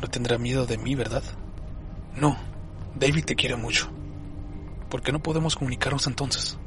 No 0.00 0.08
tendrá 0.08 0.38
miedo 0.38 0.66
de 0.66 0.76
mí, 0.76 0.96
¿verdad? 0.96 1.22
No, 2.16 2.36
David 2.96 3.26
te 3.26 3.36
quiere 3.36 3.54
mucho. 3.54 3.88
¿Por 4.90 5.02
qué 5.02 5.12
no 5.12 5.22
podemos 5.22 5.54
comunicarnos 5.54 6.08
entonces? 6.08 6.58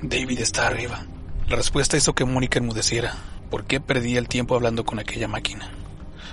David 0.00 0.38
está 0.38 0.68
arriba. 0.68 1.04
La 1.48 1.56
respuesta 1.56 1.96
hizo 1.96 2.14
que 2.14 2.24
Mónica 2.24 2.60
enmudeciera. 2.60 3.14
¿Por 3.50 3.64
qué 3.64 3.80
perdía 3.80 4.20
el 4.20 4.28
tiempo 4.28 4.54
hablando 4.54 4.84
con 4.84 5.00
aquella 5.00 5.26
máquina? 5.26 5.68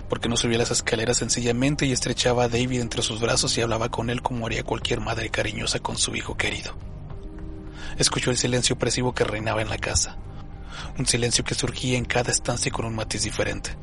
¿Por 0.08 0.20
qué 0.20 0.30
no 0.30 0.38
subía 0.38 0.60
las 0.60 0.70
escaleras 0.70 1.18
sencillamente 1.18 1.88
y 1.88 1.92
estrechaba 1.92 2.44
a 2.44 2.50
David 2.50 2.82
entre 2.82 3.02
sus 3.02 3.20
brazos 3.20 3.58
y 3.58 3.62
hablaba 3.62 3.90
con 3.90 4.12
él 4.12 4.22
como 4.22 4.46
haría 4.46 4.64
cualquier 4.64 5.00
madre 5.00 5.30
cariñosa 5.30 5.80
con 5.80 5.98
su 5.98 6.16
hijo 6.16 6.38
querido? 6.38 6.93
Escuchó 7.98 8.32
el 8.32 8.38
silencio 8.38 8.76
opresivo 8.76 9.14
que 9.14 9.24
reinaba 9.24 9.62
en 9.62 9.70
la 9.70 9.78
casa. 9.78 10.18
Un 10.98 11.06
silencio 11.06 11.44
que 11.44 11.56
surgía 11.56 11.98
en 11.98 12.06
cada 12.06 12.32
estancia 12.32 12.72
con 12.72 12.86
un 12.86 12.96
matiz 12.96 13.24
diferente. 13.24 13.76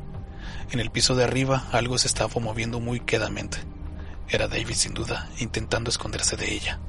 En 0.71 0.79
el 0.79 0.91
piso 0.91 1.15
de 1.15 1.23
arriba 1.23 1.67
algo 1.71 1.97
se 1.97 2.07
estaba 2.07 2.39
moviendo 2.39 2.79
muy 2.79 2.99
quedamente. 3.01 3.57
Era 4.29 4.47
David 4.47 4.75
sin 4.75 4.93
duda, 4.93 5.29
intentando 5.39 5.89
esconderse 5.89 6.37
de 6.37 6.53
ella. 6.53 6.79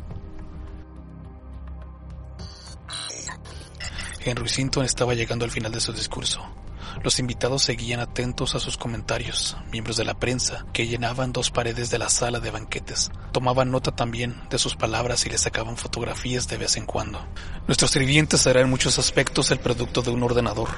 Henry 4.24 4.48
Sinton 4.48 4.84
estaba 4.84 5.14
llegando 5.14 5.44
al 5.44 5.50
final 5.50 5.72
de 5.72 5.80
su 5.80 5.92
discurso. 5.92 6.61
Los 7.02 7.18
invitados 7.18 7.62
seguían 7.62 8.00
atentos 8.00 8.54
a 8.54 8.60
sus 8.60 8.76
comentarios. 8.76 9.56
Miembros 9.70 9.96
de 9.96 10.04
la 10.04 10.14
prensa, 10.14 10.66
que 10.72 10.86
llenaban 10.86 11.32
dos 11.32 11.50
paredes 11.50 11.90
de 11.90 11.98
la 11.98 12.08
sala 12.08 12.40
de 12.40 12.50
banquetes, 12.50 13.10
tomaban 13.32 13.70
nota 13.70 13.90
también 13.92 14.40
de 14.50 14.58
sus 14.58 14.76
palabras 14.76 15.26
y 15.26 15.30
le 15.30 15.38
sacaban 15.38 15.76
fotografías 15.76 16.48
de 16.48 16.58
vez 16.58 16.76
en 16.76 16.86
cuando. 16.86 17.24
Nuestros 17.66 17.90
sirvientes 17.90 18.46
eran 18.46 18.64
en 18.64 18.70
muchos 18.70 18.98
aspectos 18.98 19.50
el 19.50 19.58
producto 19.58 20.02
de 20.02 20.10
un 20.10 20.22
ordenador. 20.22 20.68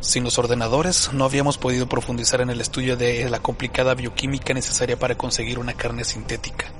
Sin 0.00 0.24
los 0.24 0.38
ordenadores 0.38 1.12
no 1.12 1.24
habíamos 1.24 1.58
podido 1.58 1.88
profundizar 1.88 2.40
en 2.40 2.50
el 2.50 2.60
estudio 2.60 2.96
de 2.96 3.28
la 3.30 3.40
complicada 3.40 3.94
bioquímica 3.94 4.54
necesaria 4.54 4.98
para 4.98 5.16
conseguir 5.16 5.58
una 5.58 5.74
carne 5.74 6.04
sintética. 6.04 6.72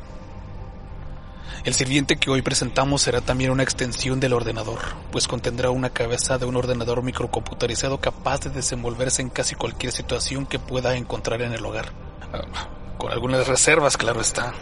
El 1.64 1.72
sirviente 1.72 2.16
que 2.16 2.30
hoy 2.30 2.42
presentamos 2.42 3.00
será 3.00 3.22
también 3.22 3.50
una 3.50 3.62
extensión 3.62 4.20
del 4.20 4.34
ordenador, 4.34 4.80
pues 5.10 5.26
contendrá 5.26 5.70
una 5.70 5.88
cabeza 5.88 6.36
de 6.36 6.44
un 6.44 6.56
ordenador 6.56 7.02
microcomputarizado 7.02 7.98
capaz 7.98 8.40
de 8.40 8.50
desenvolverse 8.50 9.22
en 9.22 9.30
casi 9.30 9.54
cualquier 9.54 9.90
situación 9.90 10.44
que 10.44 10.58
pueda 10.58 10.94
encontrar 10.94 11.40
en 11.40 11.54
el 11.54 11.64
hogar. 11.64 11.90
Ah, 12.34 12.68
con 12.98 13.10
algunas 13.10 13.48
reservas, 13.48 13.96
claro 13.96 14.20
está. 14.20 14.52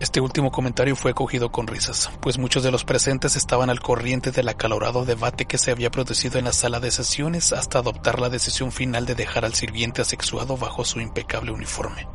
Este 0.00 0.20
último 0.20 0.50
comentario 0.50 0.96
fue 0.96 1.12
acogido 1.12 1.52
con 1.52 1.68
risas, 1.68 2.10
pues 2.20 2.36
muchos 2.36 2.64
de 2.64 2.72
los 2.72 2.84
presentes 2.84 3.36
estaban 3.36 3.70
al 3.70 3.78
corriente 3.78 4.32
del 4.32 4.48
acalorado 4.48 5.04
debate 5.04 5.44
que 5.44 5.58
se 5.58 5.70
había 5.70 5.92
producido 5.92 6.40
en 6.40 6.44
la 6.44 6.52
sala 6.52 6.80
de 6.80 6.90
sesiones 6.90 7.52
hasta 7.52 7.78
adoptar 7.78 8.20
la 8.20 8.30
decisión 8.30 8.72
final 8.72 9.06
de 9.06 9.14
dejar 9.14 9.44
al 9.44 9.54
sirviente 9.54 10.02
asexuado 10.02 10.56
bajo 10.56 10.84
su 10.84 11.00
impecable 11.00 11.52
uniforme. 11.52 12.08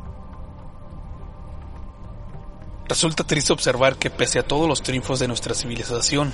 Resulta 2.88 3.24
triste 3.24 3.52
observar 3.52 3.96
que 3.96 4.10
pese 4.10 4.38
a 4.38 4.46
todos 4.46 4.68
los 4.68 4.82
triunfos 4.82 5.18
de 5.18 5.28
nuestra 5.28 5.54
civilización, 5.54 6.32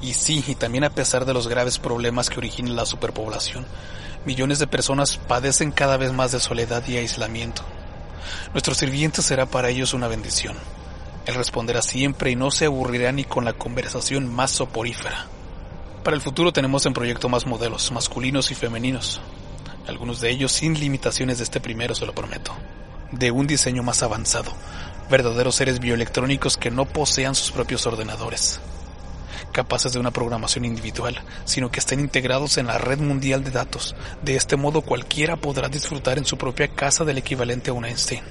y 0.00 0.14
sí, 0.14 0.44
y 0.46 0.54
también 0.56 0.84
a 0.84 0.90
pesar 0.90 1.24
de 1.24 1.32
los 1.32 1.46
graves 1.46 1.78
problemas 1.78 2.28
que 2.28 2.38
origina 2.38 2.70
la 2.72 2.86
superpoblación, 2.86 3.66
millones 4.26 4.58
de 4.58 4.66
personas 4.66 5.16
padecen 5.16 5.70
cada 5.70 5.96
vez 5.96 6.12
más 6.12 6.32
de 6.32 6.40
soledad 6.40 6.86
y 6.88 6.96
aislamiento. 6.96 7.62
Nuestro 8.52 8.74
sirviente 8.74 9.22
será 9.22 9.46
para 9.46 9.68
ellos 9.68 9.94
una 9.94 10.08
bendición. 10.08 10.56
Él 11.26 11.36
responderá 11.36 11.82
siempre 11.82 12.32
y 12.32 12.36
no 12.36 12.50
se 12.50 12.66
aburrirá 12.66 13.12
ni 13.12 13.24
con 13.24 13.44
la 13.44 13.52
conversación 13.52 14.32
más 14.32 14.50
soporífera. 14.50 15.26
Para 16.02 16.16
el 16.16 16.22
futuro 16.22 16.52
tenemos 16.52 16.84
en 16.84 16.94
proyecto 16.94 17.28
más 17.28 17.46
modelos, 17.46 17.92
masculinos 17.92 18.50
y 18.50 18.56
femeninos. 18.56 19.20
Algunos 19.86 20.20
de 20.20 20.30
ellos 20.30 20.50
sin 20.50 20.78
limitaciones 20.78 21.38
de 21.38 21.44
este 21.44 21.60
primero, 21.60 21.94
se 21.94 22.06
lo 22.06 22.14
prometo. 22.14 22.52
De 23.12 23.30
un 23.30 23.46
diseño 23.46 23.84
más 23.84 24.02
avanzado, 24.02 24.52
verdaderos 25.12 25.56
seres 25.56 25.78
bioelectrónicos 25.78 26.56
que 26.56 26.70
no 26.70 26.86
posean 26.86 27.34
sus 27.34 27.52
propios 27.52 27.86
ordenadores, 27.86 28.60
capaces 29.52 29.92
de 29.92 30.00
una 30.00 30.10
programación 30.10 30.64
individual, 30.64 31.20
sino 31.44 31.70
que 31.70 31.80
estén 31.80 32.00
integrados 32.00 32.56
en 32.56 32.66
la 32.66 32.78
red 32.78 32.98
mundial 32.98 33.44
de 33.44 33.50
datos. 33.50 33.94
De 34.22 34.36
este 34.36 34.56
modo 34.56 34.80
cualquiera 34.80 35.36
podrá 35.36 35.68
disfrutar 35.68 36.16
en 36.16 36.24
su 36.24 36.38
propia 36.38 36.68
casa 36.68 37.04
del 37.04 37.18
equivalente 37.18 37.70
a 37.70 37.74
un 37.74 37.84
Einstein. 37.84 38.22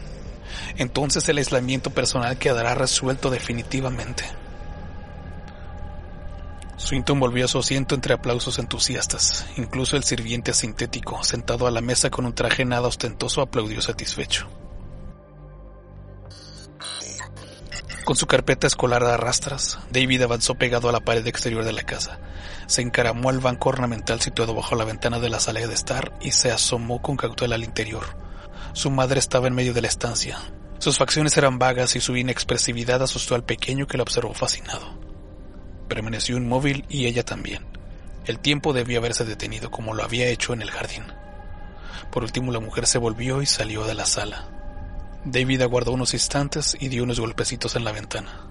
Entonces 0.75 1.29
el 1.29 1.37
aislamiento 1.37 1.91
personal 1.91 2.37
quedará 2.39 2.73
resuelto 2.73 3.29
definitivamente. 3.29 4.23
Swinton 6.77 7.19
volvió 7.19 7.45
a 7.45 7.47
su 7.47 7.59
asiento 7.59 7.93
entre 7.93 8.15
aplausos 8.15 8.57
entusiastas. 8.57 9.45
Incluso 9.55 9.97
el 9.97 10.03
sirviente 10.03 10.51
sintético, 10.51 11.23
sentado 11.23 11.67
a 11.67 11.71
la 11.71 11.81
mesa 11.81 12.09
con 12.09 12.25
un 12.25 12.33
traje 12.33 12.65
nada 12.65 12.87
ostentoso, 12.87 13.41
aplaudió 13.41 13.83
satisfecho. 13.83 14.49
Con 18.03 18.15
su 18.15 18.25
carpeta 18.25 18.65
escolar 18.65 19.03
a 19.03 19.15
rastras, 19.15 19.77
David 19.91 20.23
avanzó 20.23 20.55
pegado 20.55 20.89
a 20.89 20.91
la 20.91 21.01
pared 21.01 21.25
exterior 21.27 21.63
de 21.63 21.71
la 21.71 21.83
casa. 21.83 22.19
Se 22.65 22.81
encaramó 22.81 23.29
al 23.29 23.39
banco 23.39 23.69
ornamental 23.69 24.21
situado 24.21 24.55
bajo 24.55 24.75
la 24.75 24.85
ventana 24.85 25.19
de 25.19 25.29
la 25.29 25.39
sala 25.39 25.59
de 25.59 25.73
estar 25.73 26.11
y 26.19 26.31
se 26.31 26.51
asomó 26.51 27.01
con 27.01 27.15
cautela 27.15 27.55
al 27.55 27.63
interior. 27.63 28.03
Su 28.73 28.89
madre 28.89 29.19
estaba 29.19 29.47
en 29.47 29.53
medio 29.53 29.73
de 29.73 29.81
la 29.81 29.87
estancia. 29.87 30.39
Sus 30.79 30.97
facciones 30.97 31.37
eran 31.37 31.59
vagas 31.59 31.95
y 31.95 32.01
su 32.01 32.17
inexpresividad 32.17 33.03
asustó 33.03 33.35
al 33.35 33.43
pequeño 33.43 33.85
que 33.85 33.97
la 33.97 34.03
observó 34.03 34.33
fascinado. 34.33 34.99
Permaneció 35.87 36.37
inmóvil 36.37 36.85
y 36.89 37.05
ella 37.05 37.23
también. 37.23 37.65
El 38.25 38.39
tiempo 38.39 38.73
debía 38.73 38.97
haberse 38.97 39.25
detenido 39.25 39.69
como 39.69 39.93
lo 39.93 40.03
había 40.03 40.27
hecho 40.27 40.53
en 40.53 40.63
el 40.63 40.71
jardín. 40.71 41.03
Por 42.11 42.23
último 42.23 42.51
la 42.51 42.59
mujer 42.59 42.87
se 42.87 42.97
volvió 42.97 43.43
y 43.43 43.45
salió 43.45 43.85
de 43.85 43.93
la 43.93 44.05
sala. 44.05 44.60
David 45.23 45.61
aguardó 45.61 45.91
unos 45.91 46.13
instantes 46.13 46.75
y 46.79 46.87
dio 46.87 47.03
unos 47.03 47.19
golpecitos 47.19 47.75
en 47.75 47.83
la 47.83 47.91
ventana. 47.91 48.47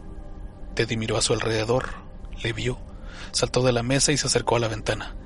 Teddy 0.75 0.97
miró 0.97 1.17
a 1.17 1.23
su 1.23 1.33
alrededor, 1.33 1.89
le 2.43 2.53
vio, 2.53 2.79
saltó 3.33 3.63
de 3.63 3.73
la 3.73 3.83
mesa 3.83 4.13
y 4.13 4.17
se 4.17 4.29
acercó 4.29 4.57
a 4.57 4.61
la 4.61 4.69
ventana. 4.69 5.17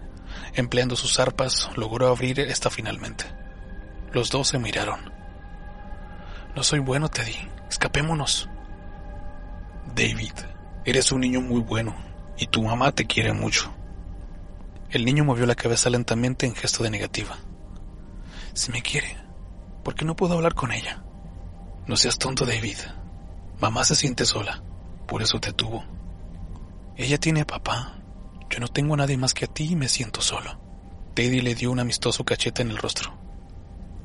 Empleando 0.54 0.96
sus 0.96 1.20
arpas, 1.20 1.70
logró 1.76 2.08
abrir 2.08 2.40
esta 2.40 2.70
finalmente. 2.70 3.26
Los 4.12 4.30
dos 4.30 4.48
se 4.48 4.58
miraron. 4.58 5.12
No 6.56 6.62
soy 6.62 6.78
bueno, 6.78 7.10
Teddy. 7.10 7.36
Escapémonos. 7.68 8.48
David, 9.94 10.32
eres 10.84 11.12
un 11.12 11.20
niño 11.20 11.40
muy 11.40 11.60
bueno 11.60 11.94
y 12.38 12.46
tu 12.46 12.62
mamá 12.62 12.92
te 12.92 13.06
quiere 13.06 13.32
mucho. 13.32 13.72
El 14.90 15.04
niño 15.04 15.24
movió 15.24 15.44
la 15.44 15.54
cabeza 15.54 15.90
lentamente 15.90 16.46
en 16.46 16.54
gesto 16.54 16.84
de 16.84 16.90
negativa. 16.90 17.36
Si 18.54 18.72
me 18.72 18.80
quiere, 18.80 19.16
¿por 19.82 19.94
qué 19.94 20.04
no 20.04 20.16
puedo 20.16 20.34
hablar 20.34 20.54
con 20.54 20.72
ella? 20.72 21.03
No 21.86 21.96
seas 21.96 22.18
tonto, 22.18 22.46
David. 22.46 22.78
Mamá 23.60 23.84
se 23.84 23.94
siente 23.94 24.24
sola, 24.24 24.62
por 25.06 25.22
eso 25.22 25.38
te 25.38 25.52
tuvo. 25.52 25.84
Ella 26.96 27.18
tiene 27.18 27.42
a 27.42 27.46
papá. 27.46 27.98
Yo 28.48 28.60
no 28.60 28.68
tengo 28.68 28.94
a 28.94 28.98
nadie 28.98 29.16
más 29.16 29.34
que 29.34 29.44
a 29.44 29.48
ti 29.48 29.72
y 29.72 29.76
me 29.76 29.88
siento 29.88 30.20
solo. 30.20 30.58
Teddy 31.14 31.40
le 31.40 31.54
dio 31.54 31.70
un 31.70 31.80
amistoso 31.80 32.24
cachete 32.24 32.62
en 32.62 32.70
el 32.70 32.78
rostro. 32.78 33.16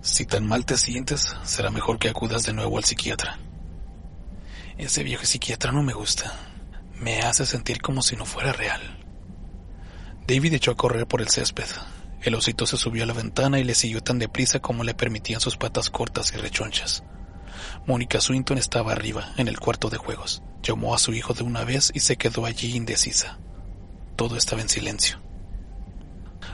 Si 0.01 0.25
tan 0.25 0.47
mal 0.47 0.65
te 0.65 0.77
sientes, 0.77 1.35
será 1.43 1.71
mejor 1.71 1.99
que 1.99 2.09
acudas 2.09 2.43
de 2.43 2.53
nuevo 2.53 2.77
al 2.77 2.83
psiquiatra. 2.83 3.37
Ese 4.77 5.03
viejo 5.03 5.25
psiquiatra 5.25 5.71
no 5.71 5.83
me 5.83 5.93
gusta. 5.93 6.33
Me 6.99 7.21
hace 7.21 7.45
sentir 7.45 7.81
como 7.81 8.01
si 8.01 8.15
no 8.15 8.25
fuera 8.25 8.53
real. 8.53 8.81
David 10.27 10.53
echó 10.53 10.71
a 10.71 10.75
correr 10.75 11.07
por 11.07 11.21
el 11.21 11.29
césped. 11.29 11.65
El 12.21 12.35
osito 12.35 12.65
se 12.65 12.77
subió 12.77 13.03
a 13.03 13.07
la 13.07 13.13
ventana 13.13 13.59
y 13.59 13.63
le 13.63 13.73
siguió 13.73 14.01
tan 14.01 14.19
deprisa 14.19 14.59
como 14.59 14.83
le 14.83 14.93
permitían 14.93 15.41
sus 15.41 15.57
patas 15.57 15.89
cortas 15.89 16.33
y 16.33 16.37
rechonchas. 16.37 17.03
Mónica 17.89 18.21
Swinton 18.21 18.59
estaba 18.59 18.91
arriba, 18.91 19.33
en 19.37 19.47
el 19.47 19.59
cuarto 19.59 19.89
de 19.89 19.97
juegos. 19.97 20.43
Llamó 20.61 20.93
a 20.93 20.99
su 20.99 21.11
hijo 21.11 21.33
de 21.33 21.41
una 21.41 21.63
vez 21.63 21.89
y 21.91 22.01
se 22.01 22.17
quedó 22.17 22.45
allí 22.45 22.75
indecisa. 22.75 23.39
Todo 24.15 24.37
estaba 24.37 24.61
en 24.61 24.69
silencio. 24.69 25.19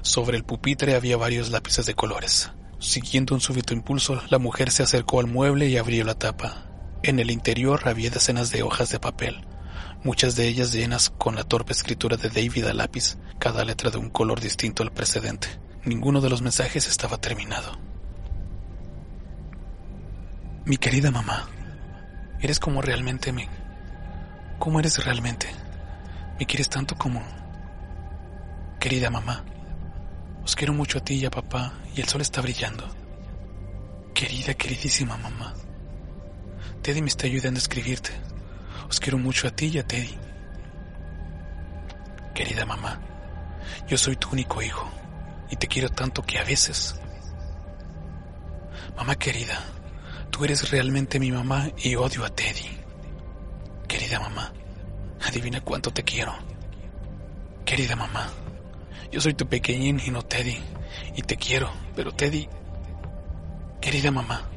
Sobre 0.02 0.38
el 0.38 0.46
pupitre 0.46 0.96
había 0.96 1.18
varios 1.18 1.50
lápices 1.50 1.86
de 1.88 1.94
colores. 1.94 2.52
Siguiendo 2.80 3.36
un 3.36 3.42
súbito 3.42 3.74
impulso, 3.74 4.22
la 4.30 4.38
mujer 4.38 4.72
se 4.72 4.84
acercó 4.84 5.20
al 5.20 5.28
mueble 5.28 5.68
y 5.68 5.76
abrió 5.76 6.06
la 6.06 6.16
tapa. 6.16 6.70
En 7.04 7.20
el 7.20 7.30
interior 7.30 7.82
había 7.84 8.10
decenas 8.10 8.50
de 8.52 8.64
hojas 8.64 8.90
de 8.92 9.02
papel, 9.02 9.46
muchas 10.06 10.38
de 10.38 10.48
ellas 10.48 10.72
llenas 10.72 11.10
con 11.10 11.36
la 11.36 11.44
torpe 11.44 11.74
escritura 11.74 12.16
de 12.16 12.30
David 12.30 12.68
a 12.68 12.74
lápiz, 12.74 13.18
cada 13.40 13.66
letra 13.66 13.90
de 13.90 13.98
un 13.98 14.10
color 14.10 14.40
distinto 14.40 14.84
al 14.84 14.94
precedente. 14.94 15.50
Ninguno 15.84 16.22
de 16.22 16.30
los 16.30 16.42
mensajes 16.42 16.88
estaba 16.88 17.18
terminado. 17.20 17.78
Mi 20.66 20.78
querida 20.78 21.12
mamá, 21.12 21.48
eres 22.40 22.60
como 22.60 22.82
realmente 22.82 23.32
me... 23.32 23.48
¿Cómo 24.58 24.80
eres 24.80 25.06
realmente? 25.06 25.48
¿Me 26.40 26.48
quieres 26.48 26.70
tanto 26.70 26.96
como... 26.96 27.22
Querida 28.80 29.12
mamá, 29.12 29.44
Os 30.44 30.56
quiero 30.56 30.74
mucho 30.74 30.98
a 30.98 31.02
ti 31.02 31.16
y 31.16 31.26
a 31.26 31.30
papá, 31.30 31.74
y 31.96 32.02
el 32.02 32.08
sol 32.08 32.22
está 32.22 32.42
brillando. 32.42 32.84
Querida, 34.16 34.56
queridísima 34.56 35.18
mamá. 35.18 35.54
Teddy 36.82 37.02
me 37.02 37.10
está 37.10 37.28
ayudando 37.28 37.60
a 37.60 37.62
escribirte. 37.62 38.12
Os 38.90 39.00
quiero 39.00 39.20
mucho 39.20 39.48
a 39.48 39.52
ti 39.52 39.68
y 39.68 39.78
a 39.78 39.86
Teddy. 39.86 40.18
Querida 42.34 42.66
mamá, 42.66 43.00
yo 43.88 43.98
soy 44.00 44.16
tu 44.16 44.30
único 44.32 44.64
hijo 44.64 44.90
y 45.52 45.58
te 45.58 45.68
quiero 45.68 45.90
tanto 45.90 46.24
que 46.24 46.40
a 46.40 46.44
veces... 46.44 47.00
Mamá 48.96 49.16
querida, 49.16 49.64
tú 50.30 50.46
eres 50.46 50.70
realmente 50.72 51.20
mi 51.20 51.32
mamá 51.32 51.70
y 51.78 51.96
odio 51.96 52.26
a 52.26 52.30
Teddy. 52.30 52.70
Querida 53.88 54.20
mamá, 54.20 54.54
adivina 55.22 55.62
cuánto 55.62 55.92
te 55.92 56.04
quiero. 56.04 56.34
Querida 57.66 57.96
mamá, 57.96 58.30
yo 59.12 59.22
soy 59.22 59.34
tu 59.34 59.48
pequeñín 59.48 60.02
y 60.06 60.12
no 60.12 60.22
Teddy, 60.22 60.58
y 61.16 61.22
te 61.22 61.38
quiero, 61.38 61.72
pero 61.96 62.12
Teddy... 62.12 62.48
Querida 63.82 64.10
mamá, 64.10 64.50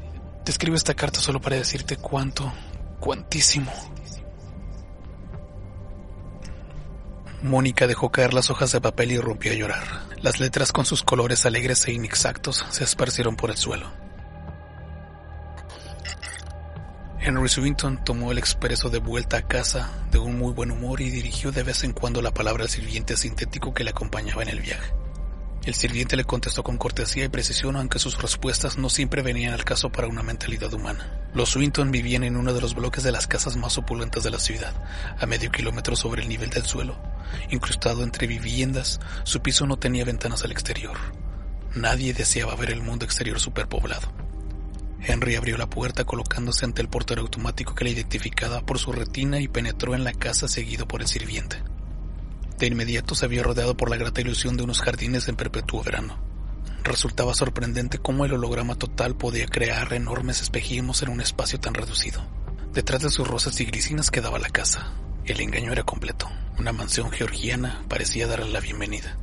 te 0.43 0.51
escribo 0.51 0.75
esta 0.75 0.95
carta 0.95 1.19
solo 1.19 1.39
para 1.39 1.55
decirte 1.55 1.97
cuánto, 1.97 2.51
cuantísimo 2.99 3.71
Mónica 7.41 7.87
dejó 7.87 8.11
caer 8.11 8.33
las 8.33 8.49
hojas 8.49 8.71
de 8.73 8.81
papel 8.81 9.13
y 9.13 9.17
rompió 9.17 9.53
a 9.53 9.55
llorar. 9.55 9.83
Las 10.21 10.41
letras 10.41 10.73
con 10.73 10.85
sus 10.85 11.03
colores 11.03 11.45
alegres 11.45 11.87
e 11.87 11.93
inexactos 11.93 12.65
se 12.69 12.83
esparcieron 12.83 13.37
por 13.37 13.49
el 13.49 13.57
suelo. 13.57 13.89
Henry 17.21 17.49
Swinton 17.49 18.03
tomó 18.05 18.31
el 18.31 18.37
expreso 18.37 18.89
de 18.89 18.99
vuelta 18.99 19.37
a 19.37 19.41
casa 19.41 19.91
de 20.09 20.19
un 20.19 20.37
muy 20.37 20.53
buen 20.53 20.71
humor 20.71 21.01
y 21.01 21.09
dirigió 21.09 21.51
de 21.51 21.63
vez 21.63 21.83
en 21.83 21.91
cuando 21.91 22.21
la 22.21 22.31
palabra 22.31 22.63
al 22.63 22.69
sirviente 22.69 23.17
sintético 23.17 23.73
que 23.73 23.83
le 23.83 23.89
acompañaba 23.89 24.41
en 24.41 24.49
el 24.49 24.61
viaje. 24.61 24.93
El 25.65 25.75
sirviente 25.75 26.15
le 26.15 26.23
contestó 26.23 26.63
con 26.63 26.77
cortesía 26.77 27.25
y 27.25 27.29
precisión, 27.29 27.75
aunque 27.75 27.99
sus 27.99 28.19
respuestas 28.21 28.77
no 28.77 28.89
siempre 28.89 29.21
venían 29.21 29.53
al 29.53 29.65
caso 29.65 29.91
para 29.91 30.07
una 30.07 30.23
mentalidad 30.23 30.73
humana. 30.73 31.29
Los 31.33 31.49
Swinton 31.49 31.91
vivían 31.91 32.23
en 32.23 32.37
uno 32.37 32.53
de 32.53 32.61
los 32.61 32.73
bloques 32.73 33.03
de 33.03 33.11
las 33.11 33.27
casas 33.27 33.57
más 33.57 33.77
opulentas 33.77 34.23
de 34.23 34.31
la 34.31 34.39
ciudad, 34.39 34.73
a 35.19 35.25
medio 35.25 35.51
kilómetro 35.51 35.97
sobre 35.97 36.21
el 36.21 36.29
nivel 36.29 36.49
del 36.49 36.65
suelo. 36.65 36.97
Incrustado 37.49 38.03
entre 38.03 38.27
viviendas, 38.27 39.01
su 39.23 39.41
piso 39.41 39.67
no 39.67 39.77
tenía 39.77 40.05
ventanas 40.05 40.43
al 40.43 40.51
exterior. 40.51 40.95
Nadie 41.75 42.13
deseaba 42.13 42.55
ver 42.55 42.71
el 42.71 42.81
mundo 42.81 43.03
exterior 43.03 43.39
superpoblado. 43.39 44.18
Henry 45.01 45.35
abrió 45.35 45.57
la 45.57 45.69
puerta 45.69 46.03
colocándose 46.03 46.65
ante 46.65 46.81
el 46.81 46.89
portero 46.89 47.21
automático 47.21 47.73
que 47.73 47.85
le 47.85 47.91
identificaba 47.91 48.61
por 48.61 48.79
su 48.79 48.91
retina 48.91 49.39
y 49.39 49.47
penetró 49.47 49.95
en 49.95 50.03
la 50.03 50.13
casa 50.13 50.47
seguido 50.47 50.87
por 50.87 51.01
el 51.01 51.07
sirviente. 51.07 51.57
De 52.57 52.67
inmediato 52.67 53.15
se 53.15 53.25
había 53.25 53.43
rodeado 53.43 53.77
por 53.77 53.89
la 53.89 53.95
grata 53.95 54.21
ilusión 54.21 54.57
de 54.57 54.63
unos 54.63 54.81
jardines 54.81 55.27
en 55.29 55.37
perpetuo 55.37 55.81
verano. 55.81 56.19
Resultaba 56.83 57.33
sorprendente 57.33 57.99
cómo 57.99 58.25
el 58.25 58.33
holograma 58.33 58.75
total 58.75 59.15
podía 59.15 59.45
crear 59.47 59.93
enormes 59.93 60.41
espejismos 60.41 61.01
en 61.01 61.09
un 61.09 61.21
espacio 61.21 61.59
tan 61.59 61.73
reducido. 61.73 62.21
Detrás 62.73 63.01
de 63.01 63.09
sus 63.09 63.27
rosas 63.27 63.59
y 63.61 63.65
grisinas 63.65 64.11
quedaba 64.11 64.39
la 64.39 64.49
casa. 64.49 64.91
El 65.25 65.39
engaño 65.39 65.71
era 65.71 65.83
completo. 65.83 66.29
Una 66.57 66.73
mansión 66.73 67.11
georgiana 67.11 67.81
parecía 67.87 68.27
darle 68.27 68.49
la 68.49 68.59
bienvenida. 68.59 69.17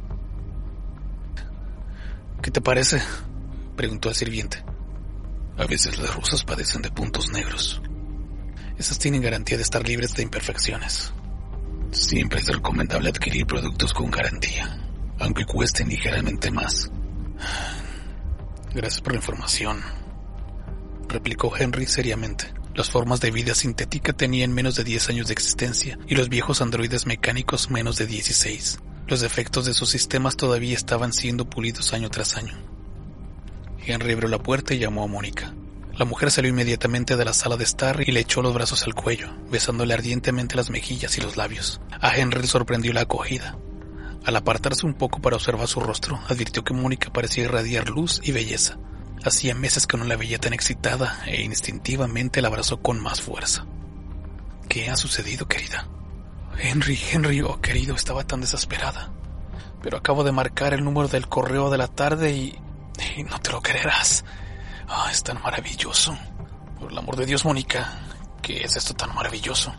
¿Qué 2.43 2.51
te 2.51 2.61
parece? 2.61 3.03
preguntó 3.77 4.09
el 4.09 4.15
sirviente. 4.15 4.65
A 5.59 5.67
veces 5.67 5.99
las 5.99 6.15
rosas 6.15 6.45
padecen 6.45 6.83
de 6.83 6.91
puntos 6.91 7.31
negros. 7.31 7.81
Esas 8.79 8.99
tienen 8.99 9.23
garantía 9.23 9.57
de 9.57 9.63
estar 9.63 9.87
libres 9.87 10.15
de 10.15 10.23
imperfecciones. 10.23 11.13
Siempre 11.93 12.41
es 12.41 12.47
recomendable 12.47 13.09
adquirir 13.09 13.47
productos 13.47 13.95
con 13.95 14.11
garantía, 14.11 14.79
aunque 15.19 15.47
cuesten 15.47 15.89
ligeramente 15.89 16.51
más. 16.51 16.91
Gracias 18.75 19.01
por 19.01 19.13
la 19.13 19.19
información, 19.19 19.83
replicó 21.09 21.57
Henry 21.57 21.87
seriamente. 21.87 22.53
Las 22.75 22.91
formas 22.91 23.21
de 23.21 23.31
vida 23.31 23.55
sintética 23.55 24.13
tenían 24.13 24.53
menos 24.53 24.75
de 24.75 24.85
10 24.85 25.09
años 25.09 25.29
de 25.29 25.33
existencia 25.33 25.99
y 26.07 26.15
los 26.15 26.29
viejos 26.29 26.61
androides 26.61 27.07
mecánicos 27.07 27.71
menos 27.71 27.97
de 27.97 28.07
16. 28.07 28.81
Los 29.07 29.23
defectos 29.23 29.65
de 29.65 29.73
sus 29.73 29.89
sistemas 29.89 30.37
todavía 30.37 30.75
estaban 30.75 31.15
siendo 31.15 31.49
pulidos 31.49 31.95
año 31.95 32.11
tras 32.11 32.37
año. 32.37 32.76
Henry 33.87 34.13
abrió 34.13 34.29
la 34.29 34.43
puerta 34.43 34.75
y 34.75 34.79
llamó 34.79 35.05
a 35.05 35.07
Mónica. 35.07 35.55
La 35.97 36.05
mujer 36.05 36.31
salió 36.31 36.51
inmediatamente 36.51 37.17
de 37.17 37.25
la 37.25 37.33
sala 37.33 37.57
de 37.57 37.65
estar 37.65 38.07
y 38.07 38.13
le 38.13 38.21
echó 38.21 38.43
los 38.43 38.53
brazos 38.53 38.83
al 38.83 38.95
cuello, 38.95 39.31
besándole 39.51 39.95
ardientemente 39.95 40.57
las 40.57 40.69
mejillas 40.69 41.17
y 41.17 41.23
los 41.23 41.39
labios. 41.39 41.81
A 42.01 42.15
Henry 42.15 42.43
le 42.43 42.47
sorprendió 42.47 42.93
la 42.93 43.03
acogida. 43.03 43.57
Al 44.27 44.37
apartarse 44.37 44.85
un 44.85 44.95
poco 44.95 45.21
para 45.21 45.37
observar 45.37 45.69
su 45.69 45.81
rostro, 45.81 46.21
advirtió 46.29 46.65
que 46.65 46.75
Mónica 46.75 47.13
parecía 47.13 47.45
irradiar 47.45 47.89
luz 47.89 48.21
y 48.23 48.33
belleza. 48.33 48.77
Hacía 49.25 49.55
meses 49.55 49.87
que 49.87 49.97
no 49.97 50.05
la 50.05 50.17
veía 50.17 50.39
tan 50.39 50.53
excitada 50.53 51.23
e 51.27 51.43
instintivamente 51.43 52.43
la 52.43 52.49
abrazó 52.49 52.83
con 52.83 53.01
más 53.01 53.23
fuerza. 53.23 53.67
¿Qué 54.69 54.91
ha 54.91 54.97
sucedido, 54.97 55.47
querida? 55.47 55.89
Henry, 56.59 56.99
Henry, 57.11 57.41
oh 57.41 57.61
querido, 57.61 57.95
estaba 57.95 58.25
tan 58.25 58.41
desesperada. 58.41 59.13
Pero 59.83 59.97
acabo 59.97 60.25
de 60.25 60.33
marcar 60.33 60.75
el 60.75 60.85
número 60.85 61.09
del 61.09 61.29
correo 61.29 61.71
de 61.71 61.79
la 61.79 61.89
tarde 61.89 62.33
y... 62.33 62.59
y 63.17 63.23
no 63.23 63.39
te 63.41 63.51
lo 63.51 63.61
creerás. 63.61 64.25
Ah, 64.89 65.09
es 65.11 65.23
tan 65.23 65.41
maravilloso. 65.43 66.17
Por 66.79 66.93
el 66.93 66.99
amor 66.99 67.17
de 67.17 67.27
Dios, 67.27 67.45
Mónica, 67.45 68.01
¿qué 68.43 68.63
es 68.63 68.77
esto 68.77 68.95
tan 68.95 69.15
maravilloso? 69.15 69.75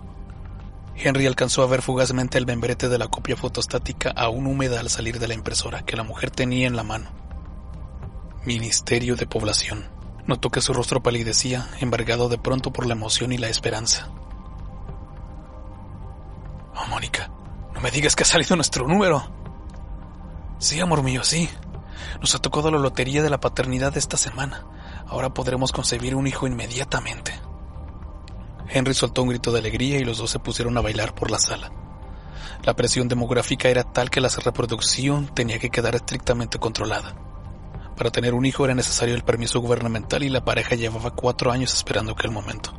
Henry 0.95 1.27
alcanzó 1.27 1.61
a 1.61 1.67
ver 1.67 1.81
fugazmente 1.81 2.37
el 2.37 2.47
membrete 2.47 2.89
de 2.89 2.97
la 2.97 3.07
copia 3.07 3.35
fotostática 3.35 4.11
aún 4.15 4.47
húmeda 4.47 4.79
al 4.79 4.89
salir 4.89 5.19
de 5.19 5.27
la 5.27 5.35
impresora 5.35 5.85
que 5.85 5.95
la 5.95 6.03
mujer 6.03 6.31
tenía 6.31 6.67
en 6.67 6.75
la 6.75 6.83
mano. 6.83 7.11
Ministerio 8.45 9.15
de 9.15 9.27
Población. 9.27 9.89
Notó 10.25 10.49
que 10.49 10.61
su 10.61 10.73
rostro 10.73 11.03
palidecía, 11.03 11.67
embargado 11.79 12.29
de 12.29 12.37
pronto 12.37 12.73
por 12.73 12.87
la 12.87 12.93
emoción 12.93 13.31
y 13.31 13.37
la 13.37 13.47
esperanza. 13.47 14.09
Oh, 16.75 16.87
Mónica, 16.89 17.29
no 17.73 17.79
me 17.79 17.91
digas 17.91 18.15
que 18.15 18.23
ha 18.23 18.25
salido 18.25 18.55
nuestro 18.55 18.87
número. 18.87 19.29
Sí, 20.59 20.79
amor 20.79 21.03
mío, 21.03 21.23
sí. 21.23 21.49
Nos 22.19 22.35
ha 22.35 22.39
tocado 22.39 22.71
la 22.71 22.79
lotería 22.79 23.23
de 23.23 23.29
la 23.29 23.39
paternidad 23.39 23.97
esta 23.97 24.17
semana. 24.17 24.65
Ahora 25.07 25.33
podremos 25.33 25.71
concebir 25.71 26.15
un 26.15 26.27
hijo 26.27 26.47
inmediatamente. 26.47 27.33
Henry 28.69 28.93
soltó 28.93 29.23
un 29.23 29.29
grito 29.29 29.51
de 29.51 29.59
alegría 29.59 29.97
y 29.99 30.03
los 30.03 30.17
dos 30.17 30.31
se 30.31 30.39
pusieron 30.39 30.77
a 30.77 30.81
bailar 30.81 31.15
por 31.15 31.31
la 31.31 31.39
sala. 31.39 31.71
La 32.63 32.75
presión 32.75 33.07
demográfica 33.07 33.69
era 33.69 33.83
tal 33.83 34.09
que 34.09 34.21
la 34.21 34.29
reproducción 34.29 35.27
tenía 35.33 35.59
que 35.59 35.69
quedar 35.69 35.95
estrictamente 35.95 36.59
controlada. 36.59 37.15
Para 37.95 38.11
tener 38.11 38.33
un 38.33 38.45
hijo 38.45 38.65
era 38.65 38.75
necesario 38.75 39.15
el 39.15 39.23
permiso 39.23 39.59
gubernamental 39.59 40.23
y 40.23 40.29
la 40.29 40.43
pareja 40.43 40.75
llevaba 40.75 41.11
cuatro 41.11 41.51
años 41.51 41.73
esperando 41.73 42.11
aquel 42.11 42.31
momento. 42.31 42.73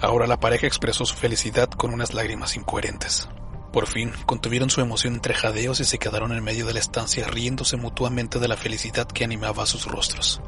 Ahora 0.00 0.26
la 0.26 0.38
pareja 0.38 0.66
expresó 0.66 1.04
su 1.04 1.14
felicidad 1.16 1.68
con 1.70 1.94
unas 1.94 2.12
lágrimas 2.12 2.56
incoherentes. 2.56 3.28
Por 3.72 3.86
fin, 3.86 4.12
contuvieron 4.26 4.68
su 4.68 4.82
emoción 4.82 5.14
entre 5.14 5.34
jadeos 5.34 5.80
y 5.80 5.84
se 5.84 5.98
quedaron 5.98 6.32
en 6.32 6.44
medio 6.44 6.66
de 6.66 6.74
la 6.74 6.80
estancia 6.80 7.26
riéndose 7.26 7.76
mutuamente 7.76 8.38
de 8.38 8.48
la 8.48 8.56
felicidad 8.56 9.06
que 9.06 9.24
animaba 9.24 9.64
sus 9.64 9.86
rostros. 9.86 10.42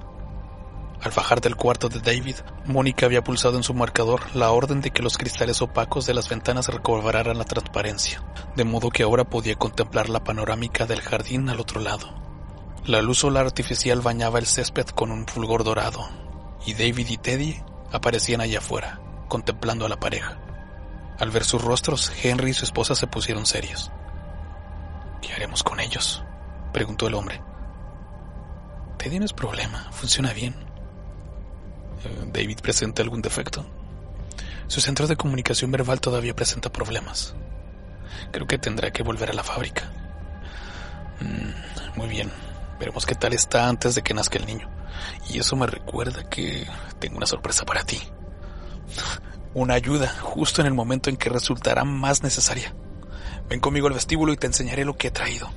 Al 1.00 1.10
bajar 1.10 1.40
del 1.40 1.56
cuarto 1.56 1.88
de 1.88 2.00
David, 2.00 2.36
Mónica 2.66 3.06
había 3.06 3.24
pulsado 3.24 3.56
en 3.56 3.62
su 3.62 3.74
marcador 3.74 4.22
la 4.34 4.50
orden 4.52 4.80
de 4.80 4.90
que 4.90 5.02
los 5.02 5.18
cristales 5.18 5.60
opacos 5.62 6.06
de 6.06 6.14
las 6.14 6.28
ventanas 6.28 6.68
recobraran 6.68 7.36
la 7.36 7.44
transparencia, 7.44 8.22
de 8.56 8.64
modo 8.64 8.90
que 8.90 9.02
ahora 9.02 9.24
podía 9.24 9.54
contemplar 9.54 10.08
la 10.08 10.24
panorámica 10.24 10.86
del 10.86 11.00
jardín 11.00 11.48
al 11.48 11.60
otro 11.60 11.80
lado. 11.80 12.14
La 12.86 13.00
luz 13.00 13.18
solar 13.18 13.46
artificial 13.46 14.00
bañaba 14.02 14.38
el 14.38 14.46
césped 14.46 14.86
con 14.86 15.10
un 15.10 15.26
fulgor 15.26 15.64
dorado, 15.64 16.08
y 16.66 16.74
David 16.74 17.08
y 17.08 17.16
Teddy 17.16 17.62
aparecían 17.92 18.40
allá 18.42 18.58
afuera, 18.58 19.00
contemplando 19.28 19.86
a 19.86 19.88
la 19.88 20.00
pareja. 20.00 20.43
Al 21.18 21.30
ver 21.30 21.44
sus 21.44 21.62
rostros, 21.62 22.12
Henry 22.22 22.50
y 22.50 22.54
su 22.54 22.64
esposa 22.64 22.94
se 22.94 23.06
pusieron 23.06 23.46
serios. 23.46 23.90
¿Qué 25.22 25.32
haremos 25.32 25.62
con 25.62 25.80
ellos? 25.80 26.22
preguntó 26.72 27.06
el 27.06 27.14
hombre. 27.14 27.40
Teddy 28.98 29.20
no 29.20 29.26
problema, 29.26 29.90
funciona 29.92 30.32
bien. 30.32 30.54
David 32.32 32.58
presenta 32.60 33.02
algún 33.02 33.22
defecto. 33.22 33.64
Su 34.66 34.80
centro 34.80 35.06
de 35.06 35.16
comunicación 35.16 35.70
verbal 35.70 36.00
todavía 36.00 36.34
presenta 36.34 36.72
problemas. 36.72 37.34
Creo 38.32 38.46
que 38.46 38.58
tendrá 38.58 38.90
que 38.90 39.02
volver 39.02 39.30
a 39.30 39.34
la 39.34 39.44
fábrica. 39.44 39.90
Mm, 41.20 41.98
muy 41.98 42.08
bien. 42.08 42.30
Veremos 42.78 43.06
qué 43.06 43.14
tal 43.14 43.34
está 43.34 43.68
antes 43.68 43.94
de 43.94 44.02
que 44.02 44.14
nazca 44.14 44.38
el 44.38 44.46
niño. 44.46 44.68
Y 45.28 45.38
eso 45.38 45.54
me 45.56 45.66
recuerda 45.66 46.28
que 46.28 46.66
tengo 46.98 47.18
una 47.18 47.26
sorpresa 47.26 47.64
para 47.64 47.84
ti. 47.84 48.00
Una 49.54 49.74
ayuda 49.74 50.08
justo 50.20 50.60
en 50.60 50.66
el 50.66 50.74
momento 50.74 51.10
en 51.10 51.16
que 51.16 51.30
resultará 51.30 51.84
más 51.84 52.22
necesaria. 52.22 52.74
Ven 53.48 53.60
conmigo 53.60 53.86
al 53.86 53.94
vestíbulo 53.94 54.32
y 54.32 54.36
te 54.36 54.48
enseñaré 54.48 54.84
lo 54.84 54.96
que 54.96 55.08
he 55.08 55.12
traído. 55.12 55.48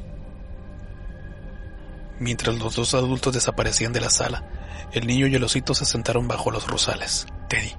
Mientras 2.20 2.58
los 2.60 2.76
dos 2.76 2.94
adultos 2.94 3.34
desaparecían 3.34 3.94
de 3.94 4.02
la 4.02 4.10
sala, 4.10 4.48
el 4.92 5.08
niño 5.08 5.28
y 5.28 5.36
el 5.36 5.44
osito 5.44 5.74
se 5.74 5.86
sentaron 5.86 6.28
bajo 6.28 6.52
los 6.52 6.68
rosales. 6.68 7.28
Teddy, 7.50 7.74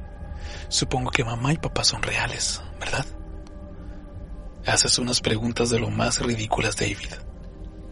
supongo 0.69 1.11
que 1.11 1.25
mamá 1.25 1.53
y 1.53 1.59
papá 1.59 1.85
son 1.85 2.03
reales, 2.03 2.63
¿verdad? 2.81 3.07
Haces 4.67 4.99
unas 4.99 5.21
preguntas 5.21 5.71
de 5.71 5.79
lo 5.79 5.91
más 5.91 6.21
ridículas, 6.21 6.77
David. 6.77 7.15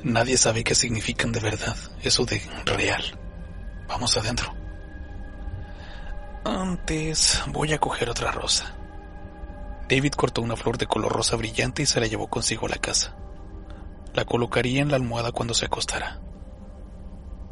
Nadie 0.02 0.36
sabe 0.36 0.62
qué 0.62 0.74
significan 0.74 1.32
de 1.32 1.40
verdad, 1.40 1.76
eso 2.02 2.24
de 2.24 2.40
real. 2.64 3.02
Vamos 3.88 4.16
adentro. 4.16 4.55
Antes 6.46 7.42
voy 7.48 7.72
a 7.72 7.78
coger 7.78 8.08
otra 8.08 8.30
rosa. 8.30 8.72
David 9.88 10.12
cortó 10.12 10.42
una 10.42 10.54
flor 10.54 10.78
de 10.78 10.86
color 10.86 11.12
rosa 11.12 11.34
brillante 11.34 11.82
y 11.82 11.86
se 11.86 11.98
la 11.98 12.06
llevó 12.06 12.28
consigo 12.28 12.66
a 12.66 12.68
la 12.68 12.76
casa. 12.76 13.16
La 14.14 14.24
colocaría 14.24 14.80
en 14.80 14.90
la 14.90 14.96
almohada 14.96 15.32
cuando 15.32 15.54
se 15.54 15.66
acostara. 15.66 16.20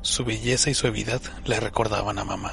Su 0.03 0.25
belleza 0.25 0.71
y 0.71 0.75
suavidad 0.75 1.21
le 1.45 1.59
recordaban 1.59 2.21
a 2.21 2.25
mamá. 2.25 2.53